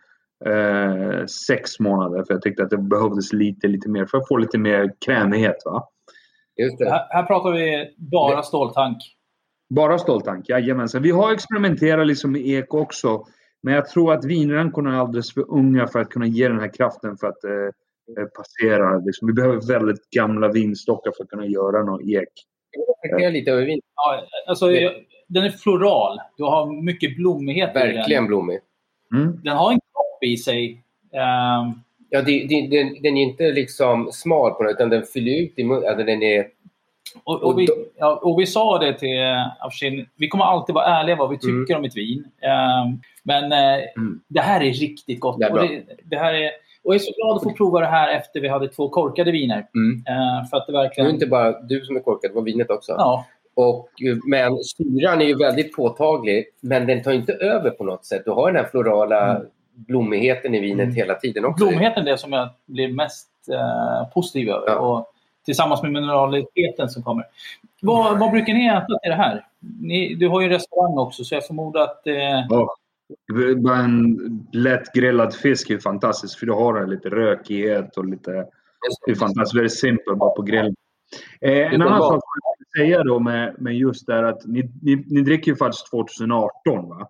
[0.53, 4.37] eh, sex månader för jag tyckte att det behövdes lite, lite mer för att få
[4.37, 5.55] lite mer krämighet.
[5.65, 5.89] Va?
[6.57, 6.89] Just det.
[6.89, 8.97] Här, här pratar vi bara ståltank.
[9.69, 11.01] Bara ståltank, jajamensan.
[11.01, 13.25] Vi har experimenterat liksom med ek också.
[13.63, 16.73] Men jag tror att vinrankorna är alldeles för unga för att kunna ge den här
[16.73, 18.97] kraften för att eh, eh, passera.
[18.97, 19.27] Liksom.
[19.27, 22.29] Vi behöver väldigt gamla vinstockar för att kunna göra någon ek.
[23.01, 23.81] Jag lite över vin.
[23.95, 24.93] Ja, alltså, jag,
[25.27, 26.19] den är floral.
[26.37, 28.27] Du har mycket blommighet i Verkligen den.
[28.27, 28.59] blommig.
[29.15, 29.41] Mm.
[29.43, 30.83] Den har en kropp i sig.
[31.13, 31.73] Ehm,
[32.15, 35.53] Ja, det, det, den, den är inte liksom smal på något utan den fyller ut
[35.59, 35.89] i munnen.
[35.89, 36.47] Alltså, den är...
[37.23, 39.19] och, och, vi, ja, och vi sa det till
[39.59, 40.05] Afshin.
[40.15, 42.23] Vi kommer alltid vara ärliga vad vi tycker om ett vin.
[42.41, 44.19] Ehm, men eh, Mm.
[44.27, 45.39] det här är riktigt gott.
[45.39, 46.51] Det är och, det, det här är,
[46.83, 49.31] och jag är så glad att få prova det här efter vi hade två korkade
[49.31, 49.67] viner.
[49.75, 50.03] Mm.
[50.07, 51.09] Ehm, för att det Det är verkligen...
[51.09, 52.91] inte bara du som är korkad, det var vinet också.
[52.91, 53.25] Ja,
[53.55, 58.05] Och, eh, men syran är ju väldigt påtaglig, men den tar inte över på något
[58.05, 58.21] sätt.
[58.25, 59.41] Du har den här florala
[59.75, 60.95] blommigheten i vinet Mm.
[60.95, 61.65] hela tiden också.
[61.65, 64.67] blommigheten är det som jag blir mest eh, positiv över.
[64.67, 64.79] Ja.
[64.79, 65.07] Och
[65.45, 67.25] tillsammans med mineraliteten som kommer.
[67.81, 69.45] Vad, vad brukar ni äta till det här?
[69.81, 72.07] Ni, du har ju en restaurang också, så jag förmodar att...
[72.07, 72.15] Eh,
[72.49, 72.75] Ja.
[73.57, 74.17] Bara en
[74.51, 78.31] lätt grillad fisk är fantastiskt för du har en lite rökighet och lite...
[79.05, 79.55] Det är fantastiskt.
[79.57, 80.75] Väldigt simpelt bara på grillen.
[81.41, 84.69] Eh, en annan sak jag vill säga då med, med just det här att ni,
[84.81, 87.07] ni, ni dricker ju faktiskt 2018 va?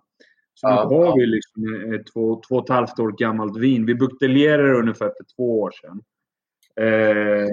[0.60, 0.88] Så Ja.
[0.90, 3.86] nu har vi liksom ett två, två och ett halvt år gammalt vin.
[3.86, 6.00] Vi buteljerar det ungefär för två år sedan.
[6.80, 7.48] Eh,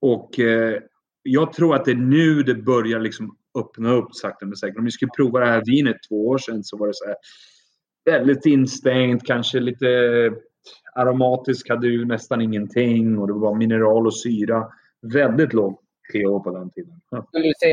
[0.00, 0.80] och eh,
[1.22, 4.78] jag tror att det är nu det börjar liksom öppna upp sakta men säkert.
[4.78, 7.16] Om vi skulle prova det här vinet två år sedan så var det så här
[8.04, 9.86] väldigt instängt, kanske lite
[10.94, 14.66] aromatisk, hade ju nästan ingenting och det var mineral och syra.
[15.12, 15.78] Väldigt låg
[16.12, 17.00] pH på den tiden.
[17.10, 17.26] Ja.
[17.28, 17.72] Skulle du säga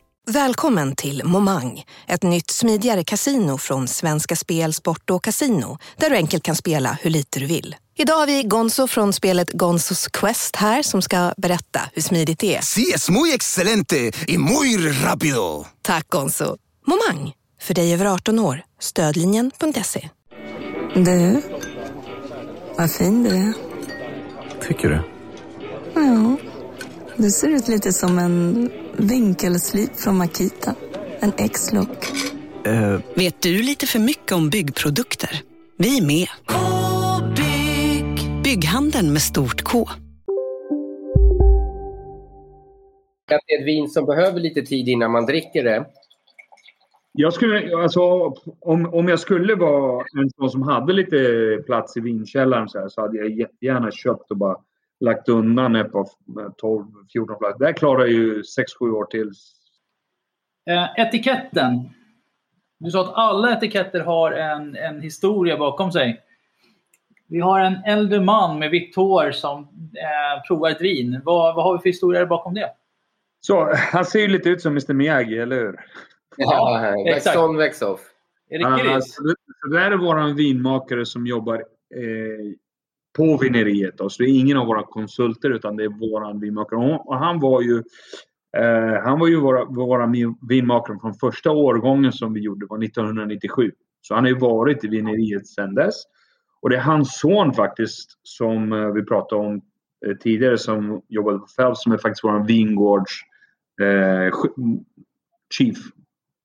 [0.27, 6.15] Välkommen till Momang, ett nytt smidigare kasino från Svenska Spel, Sport och Casino där du
[6.15, 7.75] enkelt kan spela hur lite du vill.
[7.97, 12.55] Idag har vi Gonzo från spelet Gonzos Quest här som ska berätta hur smidigt det
[12.55, 12.61] är.
[12.61, 15.65] Sí, es muy excelente y muy rápido.
[15.81, 16.57] Tack Gonzo!
[16.87, 18.61] Momang, för dig över 18 år.
[18.79, 20.09] Stödlinjen.se.
[20.95, 21.41] Du,
[22.77, 23.53] vad fin du är.
[24.67, 25.01] Tycker du?
[25.95, 26.37] Ja,
[27.17, 28.69] du ser ut lite som en
[29.01, 30.75] vinkelslip från Makita.
[31.19, 32.07] En X-look.
[33.15, 35.41] Vet du lite för mycket om byggprodukter?
[35.77, 36.27] Vi är med.
[37.27, 38.43] -bygg.
[38.43, 39.87] Bygghandeln med stort K.
[43.35, 45.85] att det är ett vin som behöver lite tid innan man dricker det.
[47.13, 48.01] Jag skulle, alltså,
[48.59, 51.17] om, om jag skulle vara en sån som hade lite
[51.65, 54.57] plats i vinkällaren så, här, så hade jag jättegärna köpt och bara
[55.01, 57.65] lagt undan ett par 12-14 flaskor.
[57.65, 59.31] Det klarar ju 6-7 år till.
[60.69, 61.89] Eh, etiketten.
[62.79, 66.21] Du sa att alla etiketter har en, en historia bakom sig.
[67.27, 71.21] Vi har en äldre man med vitt hår som eh, provar ett vin.
[71.23, 72.69] Vad, vad har vi för historia bakom det?
[73.41, 75.79] Så, han ser ju lite ut som Mr Miyagi, eller hur?
[76.37, 77.99] Ja, väx on, väx off.
[78.49, 78.93] Är det?
[78.93, 81.55] Alltså, det där är vår vinmakare som jobbar
[81.95, 82.53] eh,
[83.17, 83.97] på vineriet.
[83.97, 84.09] Då.
[84.09, 86.99] Så det är ingen av våra konsulter utan det är vår vinmakare.
[87.05, 87.83] Och han var ju,
[88.57, 90.13] eh, han var ju våra, våra
[90.49, 93.71] vinmakare från första årgången som vi gjorde var 1997.
[94.01, 95.95] Så han har ju varit i vineriet sedan dess.
[96.61, 99.61] Och det är hans son faktiskt som eh, vi pratade om
[100.05, 103.11] eh, tidigare som jobbade på Phelps som är faktiskt vår vingårds
[103.81, 104.33] eh,
[105.57, 105.77] chief.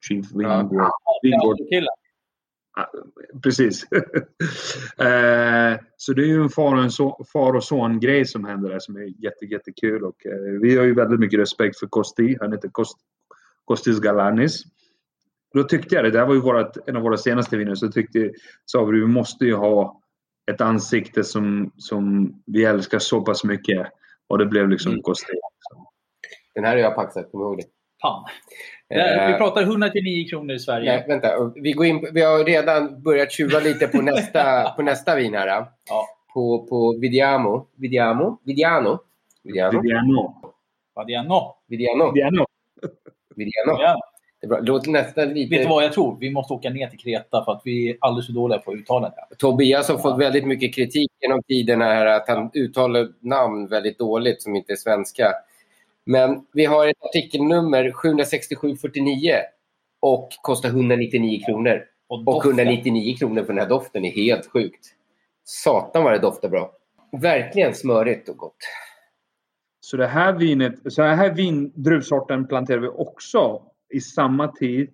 [0.08, 0.74] Chief vingård.
[0.74, 0.90] Ja,
[1.22, 1.56] vingård.
[3.42, 3.82] Precis.
[4.98, 8.44] eh, så det är ju en far och, en so far och son grej som
[8.44, 10.04] händer där som är jätte, jättekul.
[10.04, 12.36] Och, eh, vi har ju väldigt mycket respekt för Kosti.
[12.40, 12.98] Han heter Kost,
[13.64, 14.62] Kostis Galanis.
[15.54, 17.92] Då tyckte jag det, det här var ju vårat, en av våra senaste viner, så
[17.92, 18.32] tyckte
[18.64, 20.02] sa vi vi måste ju ha
[20.50, 23.86] ett ansikte som, som vi älskar så pass mycket.
[24.28, 25.02] Och det blev liksom mm.
[25.02, 25.32] Kosti.
[26.54, 27.75] Den här har jag paxat, kom ihåg det.
[28.02, 28.24] Fan.
[28.88, 30.92] Vi pratar 199 kronor i Sverige.
[30.92, 31.52] Nej, vänta.
[31.54, 35.46] Vi, går in, vi har redan börjat tjuva lite på nästa, på nästa vin här.
[35.46, 36.06] Ja.
[36.34, 37.66] På, på Vidiamo.
[37.76, 38.38] Vidiamo?
[38.44, 38.98] Vidiano?
[39.42, 39.80] Vidiano.
[39.80, 40.44] Vidiano.
[40.96, 41.56] Vidiano.
[41.68, 42.46] Vidiano.
[43.36, 44.00] Vidiano.
[44.40, 45.56] Det låter nästan lite...
[45.56, 46.16] Vet du vad jag tror?
[46.20, 48.76] Vi måste åka ner till Kreta för att vi är alldeles för dåliga på att
[48.76, 49.36] uttala det.
[49.38, 54.42] Tobias har fått väldigt mycket kritik genom tiderna här att han uttalar namn väldigt dåligt
[54.42, 55.32] som inte är svenska.
[56.06, 59.34] Men vi har ett artikelnummer 76749
[60.00, 61.84] och kostar 199 kronor.
[62.08, 64.86] Och, och 199 kronor för den här doften är helt sjukt.
[65.44, 66.72] Satan vad det doftar bra.
[67.12, 68.56] Verkligen smörigt och gott.
[69.80, 74.90] Så det här vinet, så den här vin, druvsorten planterar vi också i samma tid.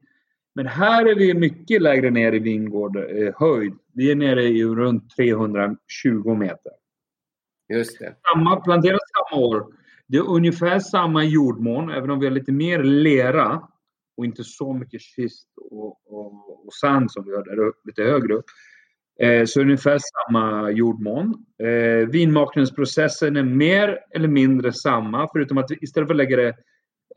[0.55, 3.75] Men här är vi mycket lägre ner i vingård eh, höjd.
[3.93, 6.73] Vi är nere i runt 320 meter.
[7.69, 8.15] Just det.
[8.33, 9.67] Samma, planterat samma år.
[10.13, 13.63] Det är ungefär samma jordmån, även om vi har lite mer lera
[14.17, 18.35] och inte så mycket kist och, och, och sand som vi har där lite högre
[18.35, 18.45] upp.
[19.21, 21.45] Eh, så ungefär samma jordmån.
[21.63, 26.55] Eh, vinmakningsprocessen är mer eller mindre samma, förutom att vi istället för att lägga det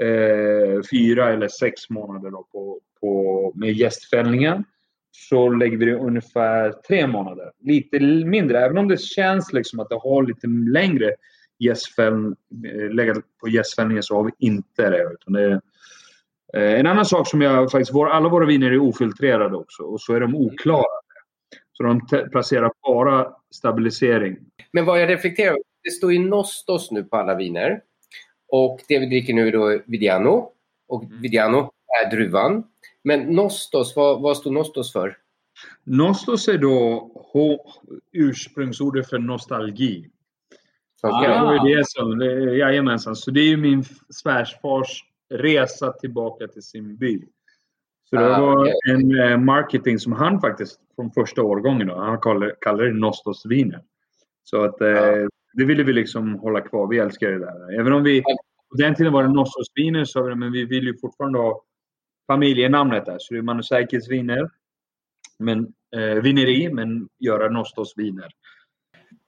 [0.05, 4.63] eh, fyra eller sex månader då på, på, med gästfällningen
[5.11, 7.51] så lägger vi det ungefär tre månader.
[7.59, 11.15] Lite mindre, även om det känns liksom att det har lite längre
[11.59, 12.35] gästfäll,
[12.91, 15.03] lägga på gästfällningen så har vi inte det.
[15.13, 15.61] Utan det är,
[16.53, 20.13] eh, en annan sak som jag faktiskt, alla våra viner är ofiltrerade också och så
[20.13, 20.83] är de oklara.
[21.73, 24.37] Så de placerar bara stabilisering.
[24.71, 27.81] Men vad jag reflekterar det står ju Nostos nu på alla viner.
[28.47, 30.51] Och det vi dricker nu är då Vidiano.
[30.87, 31.21] Och Mm.
[31.21, 31.71] Vidiano
[32.03, 32.63] är druvan.
[33.03, 35.17] Men Nostos, vad, vad står Nostos för?
[35.83, 37.11] Nostos är då
[38.11, 40.09] ursprungsordet för nostalgi.
[41.03, 41.29] Okej.
[41.29, 43.15] Det var ju det som, det- jajamensan.
[43.15, 45.03] Så det är ju min svärfars
[45.33, 47.25] resa tillbaka till sin by.
[48.09, 48.73] Så det Ah, var okej.
[48.89, 53.81] en eh, marketing som han faktiskt från första årgången då, han kallar, kallar det Nostos-viner.
[54.43, 56.87] Så att eh, det ville vi liksom hålla kvar.
[56.87, 57.79] Vi älskar det där.
[57.79, 58.21] Även om vi
[58.69, 61.61] på den tiden var det Nostos-viner så men vi vill ju fortfarande ha
[62.27, 63.17] familjenamnet där.
[63.19, 64.49] Så det är Manosaikis viner.
[65.39, 68.31] Men, eh, vineri, men göra Nostos-viner.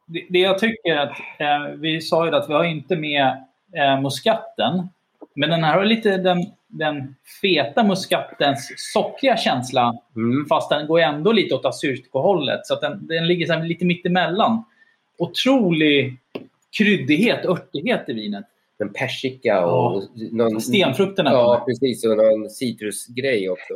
[0.07, 3.27] Det, det jag tycker att, eh, vi sa ju att vi har inte med
[3.75, 4.89] eh, muskatten.
[5.33, 9.93] Men den här har lite den, den feta muskattens sockriga känsla.
[10.49, 12.65] Fast den går ändå lite åt asyrtikohållet.
[12.65, 14.63] Så att den, den ligger så här lite mittemellan.
[15.17, 16.19] Otrolig
[16.77, 18.45] kryddighet, örtighet i vinet.
[18.79, 20.61] En persika och någon...
[20.61, 21.31] Stenfrukterna.
[21.31, 22.05] Ja, precis.
[22.05, 23.73] Och någon citrusgrej också.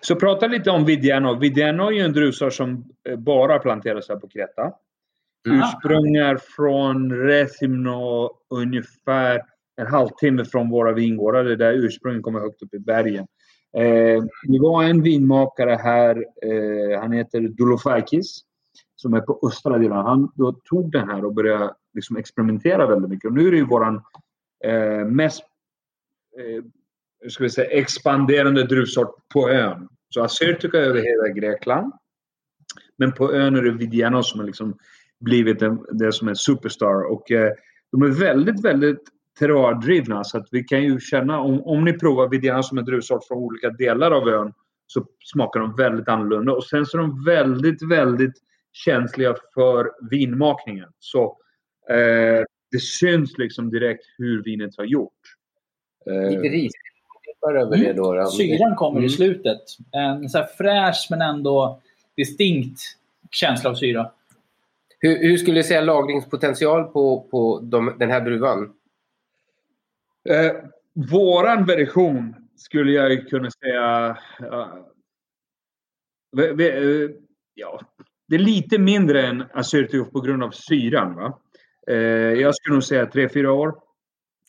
[0.00, 1.34] Så prata lite om Vidiano.
[1.34, 4.72] Vidiano är ju en druvsort som eh, bara planteras här på Kreta.
[5.48, 9.42] Ursprung är från Resimno, ungefär
[9.76, 11.44] en halvtimme från våra vingårdar.
[11.44, 13.26] Det är där ursprunget kommer högt upp i bergen.
[13.76, 18.40] Eh, det var en vinmakare här, eh, han heter Dulofakis,
[18.96, 19.98] som är på östra delen.
[19.98, 23.28] Han då tog den här och började liksom experimentera väldigt mycket.
[23.30, 24.02] Och nu är det ju våran
[24.64, 25.42] eh, mest
[26.38, 26.64] eh,
[27.20, 29.88] hur ska vi säga, expanderande druvsort på ön.
[30.08, 31.92] Så Assyrtika är över hela Grekland.
[32.96, 34.78] Men på ön är det Vidiano som är liksom
[35.20, 37.12] blivit en, det som är superstar.
[37.12, 37.52] Och eh,
[37.92, 39.02] de är väldigt, väldigt
[39.38, 40.24] terroirdrivna.
[40.24, 43.38] Så att vi kan ju känna, om, om ni provar Vidiana som en druvsort från
[43.38, 44.52] olika delar av ön
[44.86, 46.52] så smakar de väldigt annorlunda.
[46.52, 48.34] Och sen så är de väldigt, väldigt
[48.72, 50.88] känsliga för vinmakningen.
[50.98, 51.24] Så
[51.90, 55.12] eh, det syns liksom direkt hur vinet har gjort.
[56.06, 56.72] Eh, Lite ris
[57.50, 58.14] över det då.
[58.14, 58.26] då.
[58.26, 59.06] Syran kommer Mm.
[59.06, 59.60] i slutet.
[59.92, 61.80] En så här fräsch men ändå
[62.16, 62.80] distinkt
[63.30, 64.10] känsla av syra.
[65.02, 68.72] Hur, hur skulle du säga lagringspotential på, på de, den här druvan?
[70.28, 70.52] Eh,
[71.12, 74.16] våran version skulle jag kunna säga...
[74.40, 74.74] eh,
[76.36, 77.10] vi, vi, eh,
[77.54, 77.80] ja,
[78.28, 81.14] det är lite mindre än Assertio på grund av syran.
[81.14, 81.38] Va?
[81.86, 81.96] Eh,
[82.40, 83.74] jag skulle nog säga 3-4 år.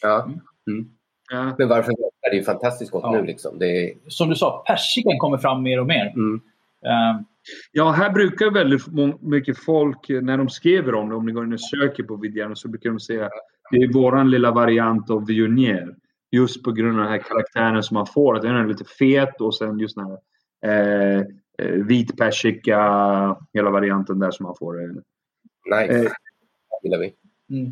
[0.01, 0.23] Ja.
[0.67, 0.89] Mm.
[1.31, 1.55] Ja.
[1.57, 1.93] Men varför?
[2.21, 3.23] Det är ju fantastiskt gott nu.
[3.23, 3.59] Liksom.
[3.59, 3.93] Det är...
[4.07, 6.05] Som du sa, persikan kommer fram mer och mer.
[6.85, 7.21] Eh,
[7.71, 8.87] Ja, här brukar väldigt
[9.21, 12.15] mycket folk, eh, när de skriver om det, om ni går in och söker på
[12.15, 13.29] Vidiano, så brukar de säga
[13.71, 15.95] det är våran lilla variant av Viognier.
[16.31, 18.35] Just på grund av den här karaktären som man får.
[18.35, 20.17] Att den är lite fet och sen just den här
[20.65, 21.19] eh,
[21.57, 22.77] eh, vit persika,
[23.53, 24.83] hela varianten där som man får.
[24.83, 24.89] eh.
[25.79, 25.97] Nice.
[25.97, 27.13] Eh, Det gillar vi.
[27.49, 27.71] Mm.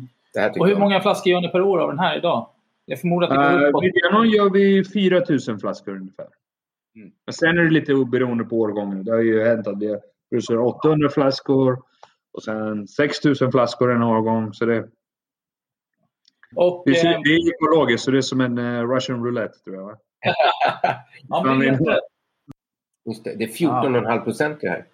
[0.58, 0.80] Och hur jag.
[0.80, 2.48] många flaskor gör ni per år av den här idag?
[2.84, 4.34] Jag förmodar att det går Uh, uppåt.
[4.34, 6.26] Gör vi 4000 flaskor ungefär.
[6.94, 9.04] Men sen är det lite beroende på årgången.
[9.04, 11.82] Det har ju hänt att det producerar 800 flaskor
[12.32, 14.54] och sen 6000 flaskor en årgång.
[14.54, 14.88] Så det,
[16.54, 19.58] Och, det, är, eh, det är ekologiskt, så det är som en eh, Russian roulette
[19.58, 19.98] tror jag.
[21.46, 21.98] men helt rätt.
[23.06, 24.86] Just det, det är 14,5 procent det här.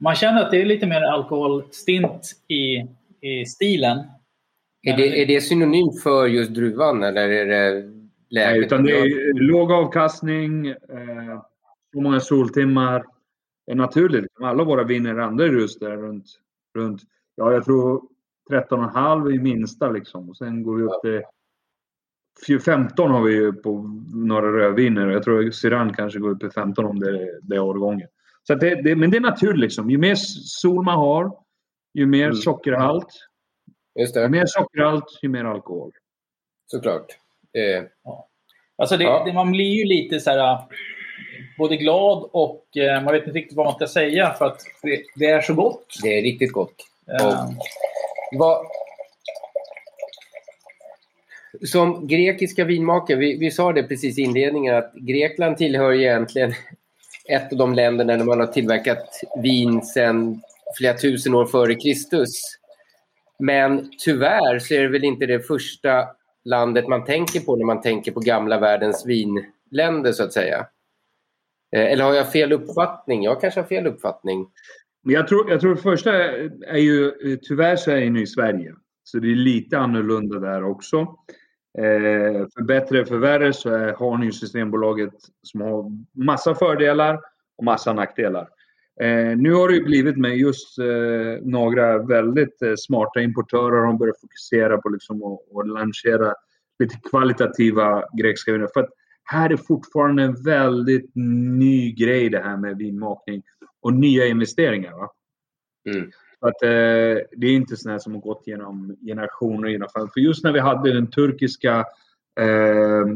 [0.00, 2.86] Man känner att det är lite mer alkoholstint i,
[3.28, 3.98] i stilen.
[4.82, 7.99] Är det, är det synonymt för just druvan eller är det
[8.30, 8.50] läget?
[8.50, 11.42] Nej, utan det är låg avkastning, eh,
[11.92, 13.06] så många soltimmar.
[13.66, 14.26] Det är naturligt.
[14.40, 16.26] Alla våra viner andra just där runt,
[16.74, 17.02] runt
[17.34, 18.02] ja, jag tror
[18.50, 20.30] 13,5 i minsta liksom.
[20.30, 21.22] Och sen går vi upp till
[22.46, 25.08] fy- 15 har vi ju på några rödviner.
[25.08, 28.08] Jag tror Syran kanske går upp till 15 om det är, det är årgången.
[28.42, 29.90] Så det, det, men det är naturligt liksom.
[29.90, 31.36] Ju mer sol man har,
[31.94, 33.08] ju mer sockerhalt.
[34.00, 34.22] Just det.
[34.22, 35.92] Ju mer sockerhalt, ju mer alkohol.
[36.66, 37.06] Såklart.
[37.58, 37.84] Eh,
[38.78, 39.22] Alltså det, Ja.
[39.26, 40.58] det, man blir ju lite så här,
[41.58, 45.02] både glad och eh, man vet inte riktigt vad man ska säga för att det,
[45.16, 45.86] det är så gott.
[46.02, 46.74] det är riktigt gott.
[47.12, 48.66] Eh, Och vad,
[51.64, 56.54] som grekiska vinmakare, vi, vi sa det precis i inledningen att Grekland tillhör egentligen
[57.28, 60.42] ett av de länderna där man har tillverkat vin sedan
[60.78, 62.42] flera tusen år före Kristus.
[63.38, 66.08] Men tyvärr så är det väl inte det första
[66.44, 70.66] landet man tänker på när man tänker på gamla världens vinländer så att säga.
[71.76, 73.22] Eh, eller har jag fel uppfattning?
[73.22, 74.46] Jag kanske har fel uppfattning.
[75.02, 76.12] Jag tror, jag tror det första
[76.66, 78.74] är ju, eh, tyvärr så är ni i Sverige.
[79.04, 80.96] Så det är lite annorlunda där också.
[81.78, 85.84] Eh, för bättre för värre så är, har ni ju Systembolaget som har
[86.24, 87.20] massa fördelar
[87.58, 88.48] och massa nackdelar.
[89.00, 93.86] Eh, nu har det ju blivit med just eh, några väldigt eh, smarta importörer.
[93.86, 96.34] De börjar fokusera på liksom lansera
[96.78, 98.68] lite kvalitativa grekiska viner.
[98.74, 98.90] För att
[99.24, 101.10] här är fortfarande en väldigt
[101.54, 103.42] ny grej det här med vinmakning
[103.80, 104.92] och nya investeringar.
[104.92, 105.10] Va?
[105.90, 106.10] Mm.
[106.40, 109.68] Att, eh, det är inte sådana som har gått genom generationer.
[109.68, 110.08] i alla fall.
[110.14, 111.84] För just när vi hade den turkiska
[112.40, 113.06] eh,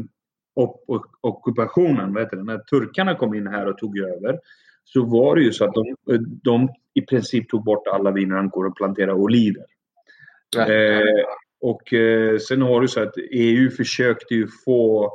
[1.21, 2.43] ockupationen, vad heter det?
[2.43, 4.39] när turkarna kom in här och tog över,
[4.85, 5.95] så var det ju så att de,
[6.43, 9.65] de i princip tog bort alla vinrankor och planterade oliver.
[10.55, 10.71] Ja.
[10.71, 11.25] Eh,
[11.61, 15.13] och eh, sen har du så att EU försökte ju få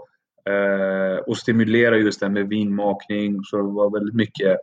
[0.48, 3.40] eh, och stimulera just det här med vinmakning.
[3.44, 4.56] Så det var väldigt mycket,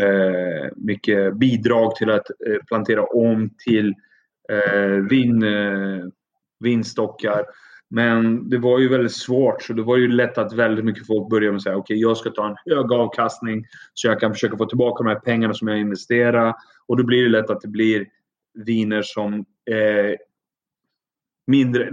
[0.00, 3.94] eh, mycket bidrag till att eh, plantera om till
[4.52, 6.04] eh, vin, eh,
[6.60, 7.44] vinstockar.
[7.90, 11.30] Men det var ju väldigt svårt så det var ju lätt att väldigt mycket folk
[11.30, 13.64] började med att säga okej jag ska ta en hög avkastning
[13.94, 16.54] så jag kan försöka få tillbaka de här pengarna som jag investerar.
[16.86, 18.06] Och då blir det lätt att det blir
[18.54, 19.34] viner som
[19.70, 20.16] eh,
[21.46, 21.92] mindre,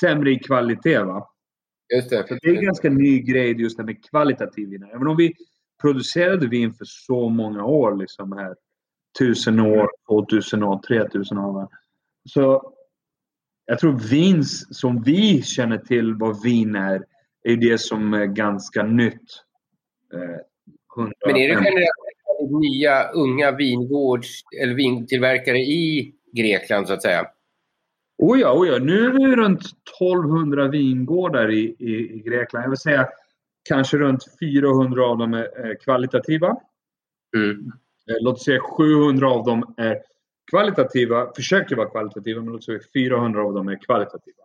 [0.00, 0.98] sämre i kvalitet.
[0.98, 1.28] Va?
[1.94, 2.28] Just det.
[2.28, 4.82] Så det är en ganska ny grej just det med kvalitativ vin.
[4.94, 5.34] Även om vi
[5.82, 8.54] producerade vin för så många år, liksom här,
[9.18, 11.68] tusen år, 2000 år, 3000 år.
[12.28, 12.72] Så
[13.70, 17.04] jag tror vin som vi känner till vad vin är,
[17.42, 19.44] är det som är ganska nytt.
[20.14, 20.20] Eh,
[20.96, 27.26] 100, Men är det generellt nya unga vingårds eller vintillverkare i Grekland så att säga?
[28.18, 29.62] Oh ja, oh ja, nu är vi runt
[30.00, 32.64] 1200 vingårdar i, i, i Grekland.
[32.64, 33.08] Jag vill säga
[33.68, 36.48] kanske runt 400 av dem är, kvalitativa.
[36.48, 39.98] Eh, Låt säga 700 av dem är
[40.50, 44.42] kvalitativa, försöker vara kvalitativa, men säga 400 av dem är kvalitativa.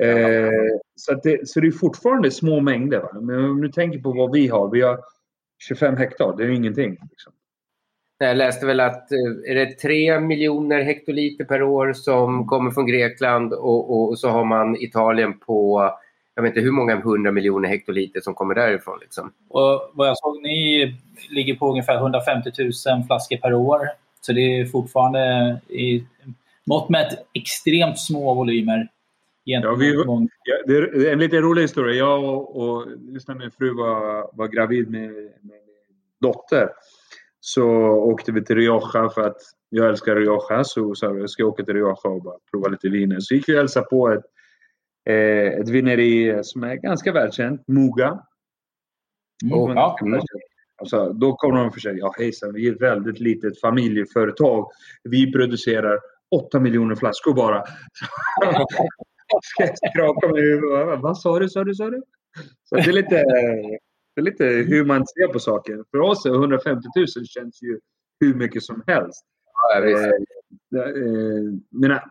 [0.00, 0.50] Eh,
[0.96, 3.00] så, att det, så det är fortfarande små mängder.
[3.00, 3.20] Va?
[3.20, 4.70] Men om du tänker på vad vi har.
[4.70, 5.00] Vi har
[5.68, 6.36] 25 hektar.
[6.36, 6.90] Det är ju ingenting.
[7.10, 7.32] Liksom.
[8.18, 12.86] Jag läste väl att eh, är det 3 miljoner hektoliter per år som kommer från
[12.86, 15.90] Grekland och, och så har man Italien på
[16.34, 18.98] jag vet inte hur många hundra miljoner hektoliter som kommer därifrån.
[19.00, 19.32] Liksom.
[19.48, 20.94] Och vad jag såg, ni
[21.30, 22.72] ligger på ungefär 150 000
[23.06, 23.88] flaskor per år.
[24.26, 26.04] Så det är fortfarande i
[26.64, 28.88] mått mätt extremt små volymer.
[29.44, 29.94] Ja, vi,
[30.44, 31.94] ja, det är en lite rolig historia.
[31.94, 36.68] Jag och, och just när min fru var, var gravid med, med min dotter
[37.40, 39.36] så åkte vi till Rioja för att
[39.68, 40.64] jag älskar Rioja.
[40.64, 43.20] Så sa jag ska åka till Rioja och bara prova lite viner.
[43.20, 44.24] Så gick vi och hälsade på ett,
[45.04, 48.18] eh, ett vineri som är ganska välkänt, Muga.
[49.44, 49.98] Mm, och, ja.
[50.80, 54.70] Alltså, då kommer de och säger ja hejsan, vi är ett väldigt litet familjeföretag.
[55.04, 56.00] Vi producerar
[56.30, 57.64] 8 miljoner flaskor bara.
[59.92, 61.00] Skrapa med huvudet.
[61.00, 62.02] Vad sa du, sa du, sa du?
[62.64, 63.14] Så det är lite,
[64.14, 65.84] det är lite hur man ser på saker.
[65.90, 67.78] För oss är 150 000 känns ju
[68.20, 69.24] hur mycket som helst.
[69.74, 69.98] Ja, eh,
[71.90, 72.02] eh,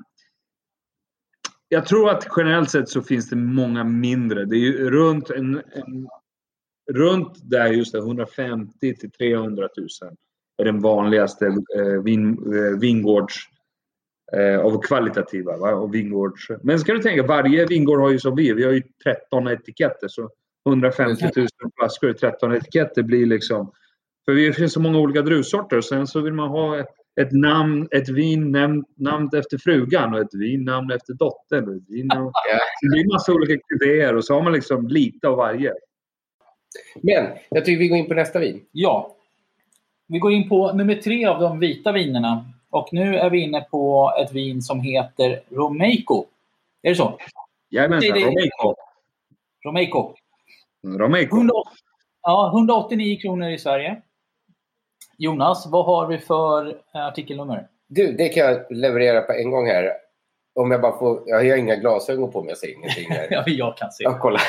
[1.74, 4.46] jag tror att generellt sett så finns det många mindre.
[4.46, 6.08] Det är ju runt, en, en
[6.92, 9.88] runt där just det, 150 till 300 000
[10.62, 11.46] är den vanligaste
[11.78, 13.36] eh, vin, eh, vingårds
[14.34, 15.58] eh, av kvalitativa.
[15.58, 15.74] Va?
[15.74, 16.48] Och vingårds.
[16.64, 20.08] Men ska du tänka, varje vingård har ju som vi, vi har ju 13 etiketter.
[20.08, 20.30] Så
[20.68, 21.48] 150 000
[21.80, 23.72] flaskor i 13 etiketter blir liksom...
[24.26, 25.82] För det finns så många olika druvsorter.
[25.82, 26.88] Sen så vill man ha ett,
[27.22, 31.70] ett namn, ett vin namn, namn efter frugan och ett vin namn efter dottern.
[31.70, 32.32] Och ett vin namn,
[32.82, 35.74] det blir massa olika kuvéer och så har man liksom lite av varje.
[37.02, 38.66] Men jag tycker vi går in på nästa vin.
[38.72, 39.16] Ja.
[40.08, 42.46] Vi går in på nummer tre av de vita vinerna.
[42.70, 46.26] Och nu är vi inne på ett vin som heter Romeico.
[46.82, 47.18] Är det så?
[47.70, 48.76] Jajamensan, Romeico.
[49.66, 50.14] Romeico.
[50.84, 51.36] Romeico.
[51.36, 51.72] 180,
[52.22, 54.02] ja, 189 kronor i Sverige.
[55.18, 57.68] Jonas, vad har vi för artikelnummer?
[57.88, 59.92] Du, det kan jag leverera på en gång här.
[60.56, 61.24] Om jag bara får...
[61.26, 63.28] Jag har inga glasögon på mig, jag ser ingenting här.
[63.32, 64.04] ja, jag kan se.
[64.04, 64.40] Ja, kolla.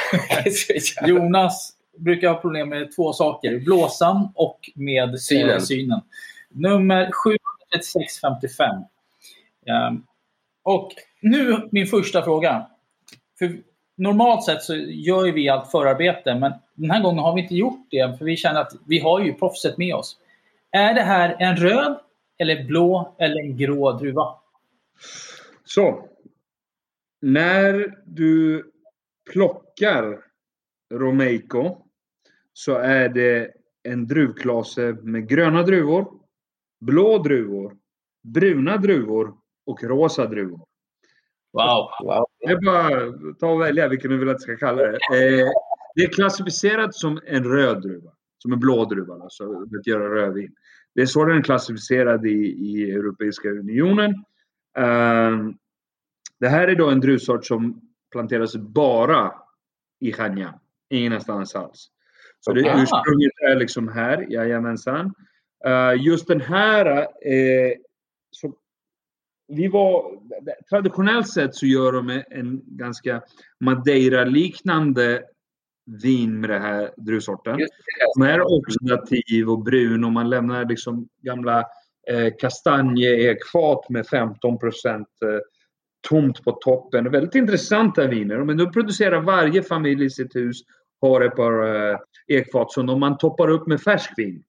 [1.06, 3.58] Jonas brukar ha problem med två saker.
[3.58, 5.50] Blåsan och med synen.
[5.50, 6.00] Eh, synen.
[6.48, 8.76] Nummer 73655.
[9.90, 10.06] Um,
[10.62, 12.66] och nu min första fråga.
[13.38, 13.56] För
[13.96, 17.86] normalt sett så gör vi allt förarbete, men den här gången har vi inte gjort
[17.90, 20.16] det, för vi känner att vi har ju proffset med oss.
[20.70, 21.98] Är det här en röd,
[22.38, 24.34] eller blå eller en grå druva?
[25.64, 26.08] Så.
[27.20, 28.64] När du
[29.32, 30.18] plockar
[30.92, 31.76] Romeico
[32.52, 33.50] så är det
[33.82, 36.08] en druvklase med gröna druvor,
[36.80, 37.76] blå druvor,
[38.22, 39.34] bruna druvor
[39.66, 40.66] och rosa druvor.
[41.52, 41.88] Wow!
[42.04, 42.26] wow.
[42.38, 44.88] Det är bara ta och välja vilken du vill att jag ska kalla det.
[44.90, 45.48] Eh,
[45.94, 48.10] det är klassificerat som en röd druva.
[48.38, 49.44] Som en blå druva, alltså
[49.78, 50.54] att göra rödvin.
[50.94, 54.10] Det är så den är klassificerad i, i Europeiska unionen.
[54.78, 55.50] Uh,
[56.40, 57.80] det här är då en druvsort som
[58.10, 59.32] planteras bara
[60.00, 60.54] i Chania.
[60.90, 61.88] Ingen annanstans alls.
[62.44, 65.14] Så det ursprunget är liksom här, jajamensan.
[65.66, 67.72] Uh, just den här, eh,
[68.30, 68.54] så
[69.48, 70.18] vi var,
[70.70, 73.22] traditionellt sett så gör de en ganska
[73.60, 75.22] Madeira-liknande
[76.02, 77.58] vin med den här druvsorten.
[78.14, 81.58] Som är oxidativ och brun och man lämnar liksom gamla
[82.10, 85.40] eh, kastanjeekfat med 15 procent eh,
[86.08, 87.10] tomt på toppen.
[87.10, 88.44] Väldigt intressanta viner.
[88.44, 90.62] Men de producerar varje familj i sitt hus
[91.02, 94.44] har ett par eh, ekfat som man toppar upp med färskvin.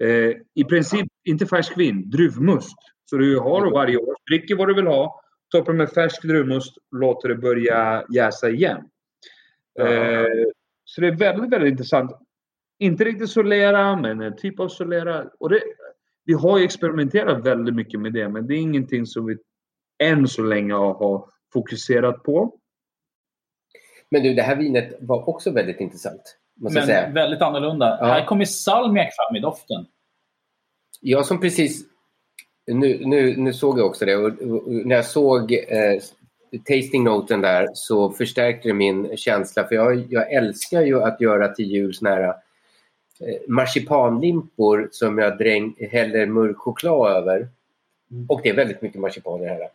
[0.00, 2.76] Eh, I princip inte färskvin, druvmust.
[3.10, 5.20] Så du har varje år, dricker vad du vill ha,
[5.50, 8.78] toppar med färsk druvmust låter det börja jäsa igen.
[9.80, 10.48] Eh,
[10.84, 12.10] så det är väldigt, väldigt intressant.
[12.78, 15.24] Inte riktigt solera, men en typ av solera.
[15.38, 15.62] Och det,
[16.24, 19.36] vi har ju experimenterat väldigt mycket med det, men det är ingenting som vi
[20.02, 22.58] än så länge har fokuserat på.
[24.08, 26.36] Men du, det här vinet var också väldigt intressant.
[26.56, 27.10] Måste Men säga.
[27.10, 27.98] väldigt annorlunda.
[28.00, 28.06] Ja.
[28.06, 29.86] Här kommer salmiak fram i doften.
[31.00, 31.84] Jag som precis...
[32.66, 36.00] Nu, nu, nu såg jag också det och, och, när jag såg eh,
[36.64, 41.70] tasting-noten där så förstärkte det min känsla för jag, jag älskar ju att göra till
[41.70, 42.34] jul såna här eh,
[43.48, 47.48] marsipanlimpor som jag dräng, häller mörk choklad över.
[48.28, 49.68] Och det är väldigt mycket marsipan i det här.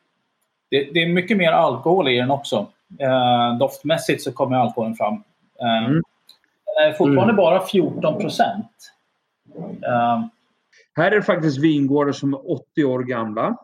[0.70, 2.68] Det, det är mycket mer alkohol i den också.
[3.00, 5.14] Eh, doftmässigt så kommer alkoholen fram.
[5.62, 6.02] Eh, Mm.
[6.76, 8.72] Den är fortfarande bara 14 procent.
[9.86, 10.24] Eh,
[10.96, 13.58] Här är det faktiskt vingårdar som är 80 år gamla.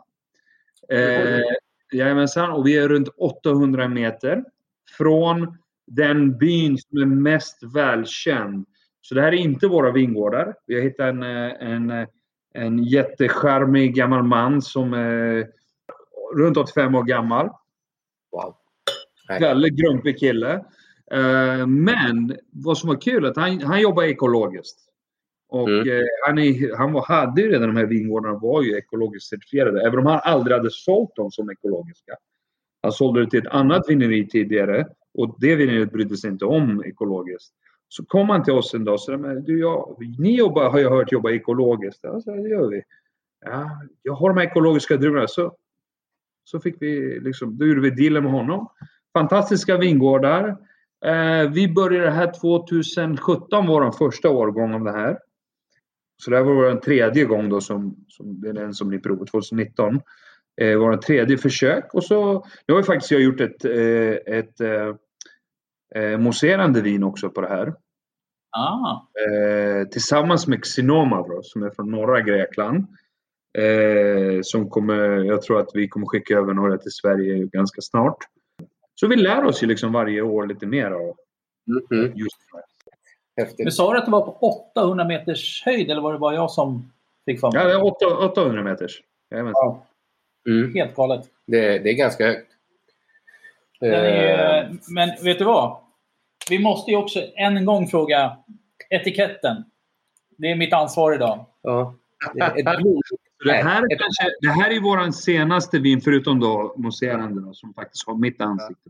[0.89, 1.41] Eh,
[1.93, 4.43] jajamensan, och vi är runt 800 meter.
[4.97, 5.57] från
[5.87, 8.65] den byn som är mest välkänd.
[9.01, 10.55] Så det här är inte våra vingårdar.
[10.65, 12.07] Vi har hittat en, eh, en, eh,
[12.53, 15.47] en jättecharmig gammal man som är
[16.35, 17.49] runt 85 år gammal.
[18.31, 18.55] Wow.
[19.27, 20.53] Väldigt grumpig kille.
[21.11, 24.79] Eh, Men vad som var kul att han, han jobbar ekologiskt.
[25.49, 29.29] Och eh, han, är, han var, hade ju redan de här vingårdarna var ju ekologiskt
[29.29, 29.87] certifierade.
[29.87, 32.13] Även om han aldrig hade sålt dem som ekologiska.
[32.81, 34.87] Han sålde det till ett annat vineri tidigare.
[35.13, 37.53] Och det vineriet brydde sig inte om ekologiskt.
[37.87, 40.89] Så kom han till oss en dag och sa du, jag, ni jobbar, har jag
[40.89, 41.99] hört jobba ekologiskt.
[42.03, 42.81] Jag sa, det gör vi.
[43.45, 43.69] Ja,
[44.01, 45.27] jag har de här ekologiska druvorna.
[45.27, 45.55] Så,
[46.43, 48.67] så fick vi liksom, då gjorde vi dealen med honom.
[49.15, 50.57] Fantastiska vingårdar.
[51.05, 55.17] Eh, vi började här 2017 var den första årgång av det här.
[56.23, 58.99] Så det här var vår tredje gång då som, som det är den som ni
[58.99, 60.01] provade 2019.
[60.61, 64.61] Eh, en tredje försök och så nu har vi faktiskt jag gjort ett, eh, ett
[64.61, 64.95] eh,
[65.95, 67.73] eh, mousserande vin också på det här.
[68.57, 69.01] Ah.
[69.27, 72.87] Eh, tillsammans med Xinomavro som är från norra Grekland.
[73.57, 78.17] Eh, som kommer, jag tror att vi kommer skicka över några till Sverige ganska snart.
[78.95, 81.15] Så vi lär oss ju liksom varje år lite mer av
[82.15, 83.53] just det här.
[83.57, 84.31] Men sa du att det var på
[84.75, 86.91] 800 meters höjd eller var det bara jag som
[87.25, 87.61] fick för mig?
[87.61, 89.01] Ja, det är åtta- 800 meters.
[89.31, 89.77] Jajamensan.
[90.75, 91.19] Helt galet.
[91.19, 91.31] Mm.
[91.45, 92.51] Det, det är ganska högt.
[93.81, 95.77] Är, Eh, men vet du vad?
[96.49, 98.37] Vi måste ju också än en gång fråga
[98.89, 99.63] etiketten.
[100.37, 101.45] Det är mitt ansvar idag.
[101.61, 101.93] Ja.
[103.45, 108.07] Det här, är kanske, det här är vår senaste vin, förutom då mousserande som faktiskt
[108.07, 108.89] har mitt ansikte.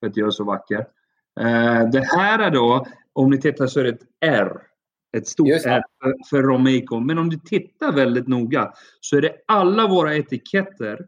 [0.00, 0.86] För att jag är så vacker.
[1.40, 4.62] Eh, det här är då, om ni tittar så är det ett R.
[5.16, 5.48] Ett stort.
[5.48, 7.00] R för, för Romeico.
[7.00, 11.06] Men om du tittar väldigt noga så är det alla våra etiketter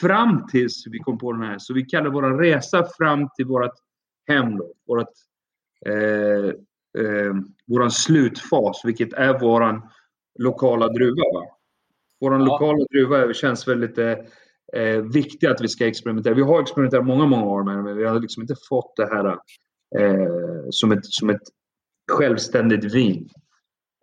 [0.00, 1.58] fram tills vi kom på den här.
[1.58, 3.74] Så vi kallar våra resa fram till vårt
[4.28, 4.56] hem.
[4.56, 5.12] Då, vårat,
[5.86, 6.48] eh,
[7.04, 7.34] eh,
[7.66, 9.88] våran slutfas, vilket är våran
[10.38, 11.22] lokala druva.
[11.34, 11.58] Va?
[12.22, 16.34] Våran lokala druva känns väldigt eh, viktig att vi ska experimentera.
[16.34, 19.06] Vi har experimenterat många, många år med det, men vi har liksom inte fått det
[19.06, 19.26] här
[19.98, 21.42] eh, som, ett, som ett
[22.12, 23.28] självständigt vin.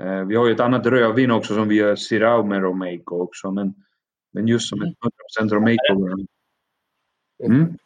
[0.03, 3.51] Eh, vi har ju ett annat rödvin också som vi gör Syrah med Romeico också,
[3.51, 3.73] men,
[4.33, 4.93] men just som ett
[5.39, 6.25] 100% Romeico.
[7.43, 7.77] Mm.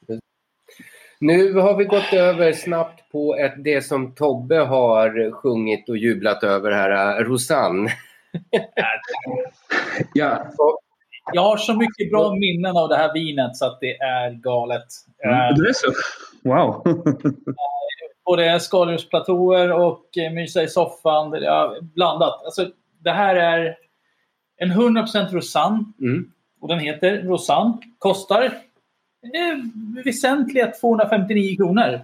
[1.19, 6.43] Nu har vi gått över snabbt på ett, det som Tobbe har sjungit och jublat
[6.43, 7.89] över här, eh, Rosanne.
[10.13, 10.51] Ja.
[11.33, 14.85] Jag har så mycket bra minnen av det här vinet så att det är galet.
[15.23, 15.35] Mm.
[15.35, 15.91] Eh, Det är så?
[16.43, 16.83] Wow!
[18.25, 21.33] både skaldjursplatåer och eh, mysa i soffan.
[21.33, 22.41] Är blandat.
[22.45, 22.69] Alltså,
[22.99, 23.75] det här är
[24.57, 25.83] en 100% Rosanne.
[26.61, 27.77] Och den heter Rosanne.
[27.99, 28.51] Kostar eh,
[30.05, 31.99] väsentliga 259 kronor.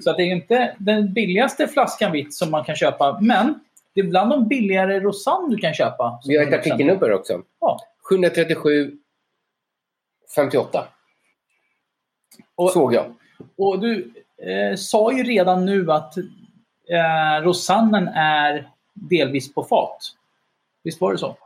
[0.00, 3.18] Så att det är inte den billigaste flaskan vitt som man kan köpa.
[3.20, 3.60] Men
[3.96, 6.20] det är bland de billigare Rosanne du kan köpa.
[6.26, 7.42] Vi har ett artikelnummer också.
[7.60, 7.78] Ja.
[8.08, 8.92] 737
[10.34, 10.84] 58.
[12.72, 13.14] Såg jag.
[13.56, 19.98] Och du eh, sa ju redan nu att eh, Rosannen är delvis på fat.
[20.84, 21.36] Visst var det så?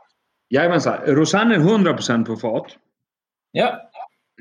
[0.49, 0.97] Jajamensan.
[1.05, 2.67] Rosanne är 100% på fat.
[3.51, 3.89] Ja.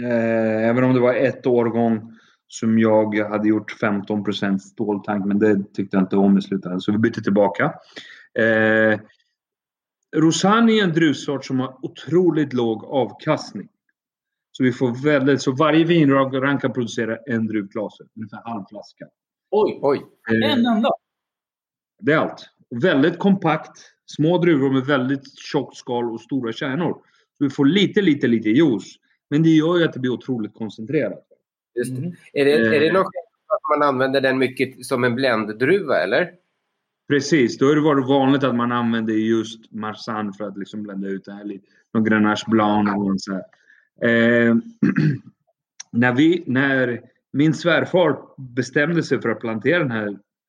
[0.00, 2.18] Eh, även om det var ett årgång
[2.53, 6.80] som jag hade gjort 15% ståltank, men det tyckte jag inte om i slutändan.
[6.80, 7.64] Så vi bytte tillbaka.
[8.38, 9.01] Eh,
[10.16, 13.68] Rosanne är en druvsort som har otroligt låg avkastning.
[14.53, 19.05] Så vi får väldigt, så varje vinrank kan producera en druvklase, ungefär halv flaska.
[19.51, 19.78] Oj!
[19.82, 20.03] Oj.
[20.30, 20.90] Eh, En enda?
[22.01, 22.46] Det är allt.
[22.82, 23.78] Väldigt kompakt.
[24.07, 26.92] Små druvor med väldigt tjockt skal och stora kärnor.
[27.38, 28.96] Så vi får lite, lite, lite juice.
[29.30, 31.29] Men det gör ju att det blir otroligt koncentrerat.
[31.74, 32.40] Just det.
[32.40, 32.92] Är det, är det Eh.
[32.94, 33.06] något
[33.46, 36.30] att man använder den mycket som en blenddruva eller?
[37.08, 41.08] Precis, då har det varit vanligt att man använder just Marsanne för att liksom blända
[41.08, 41.66] ut det här lite.
[41.94, 43.32] Någon Grenache Blanc något så.
[44.06, 44.54] Eh,
[45.92, 47.00] när, vi, när
[47.32, 48.18] min svärfar
[48.54, 50.08] bestämde sig för att plantera den här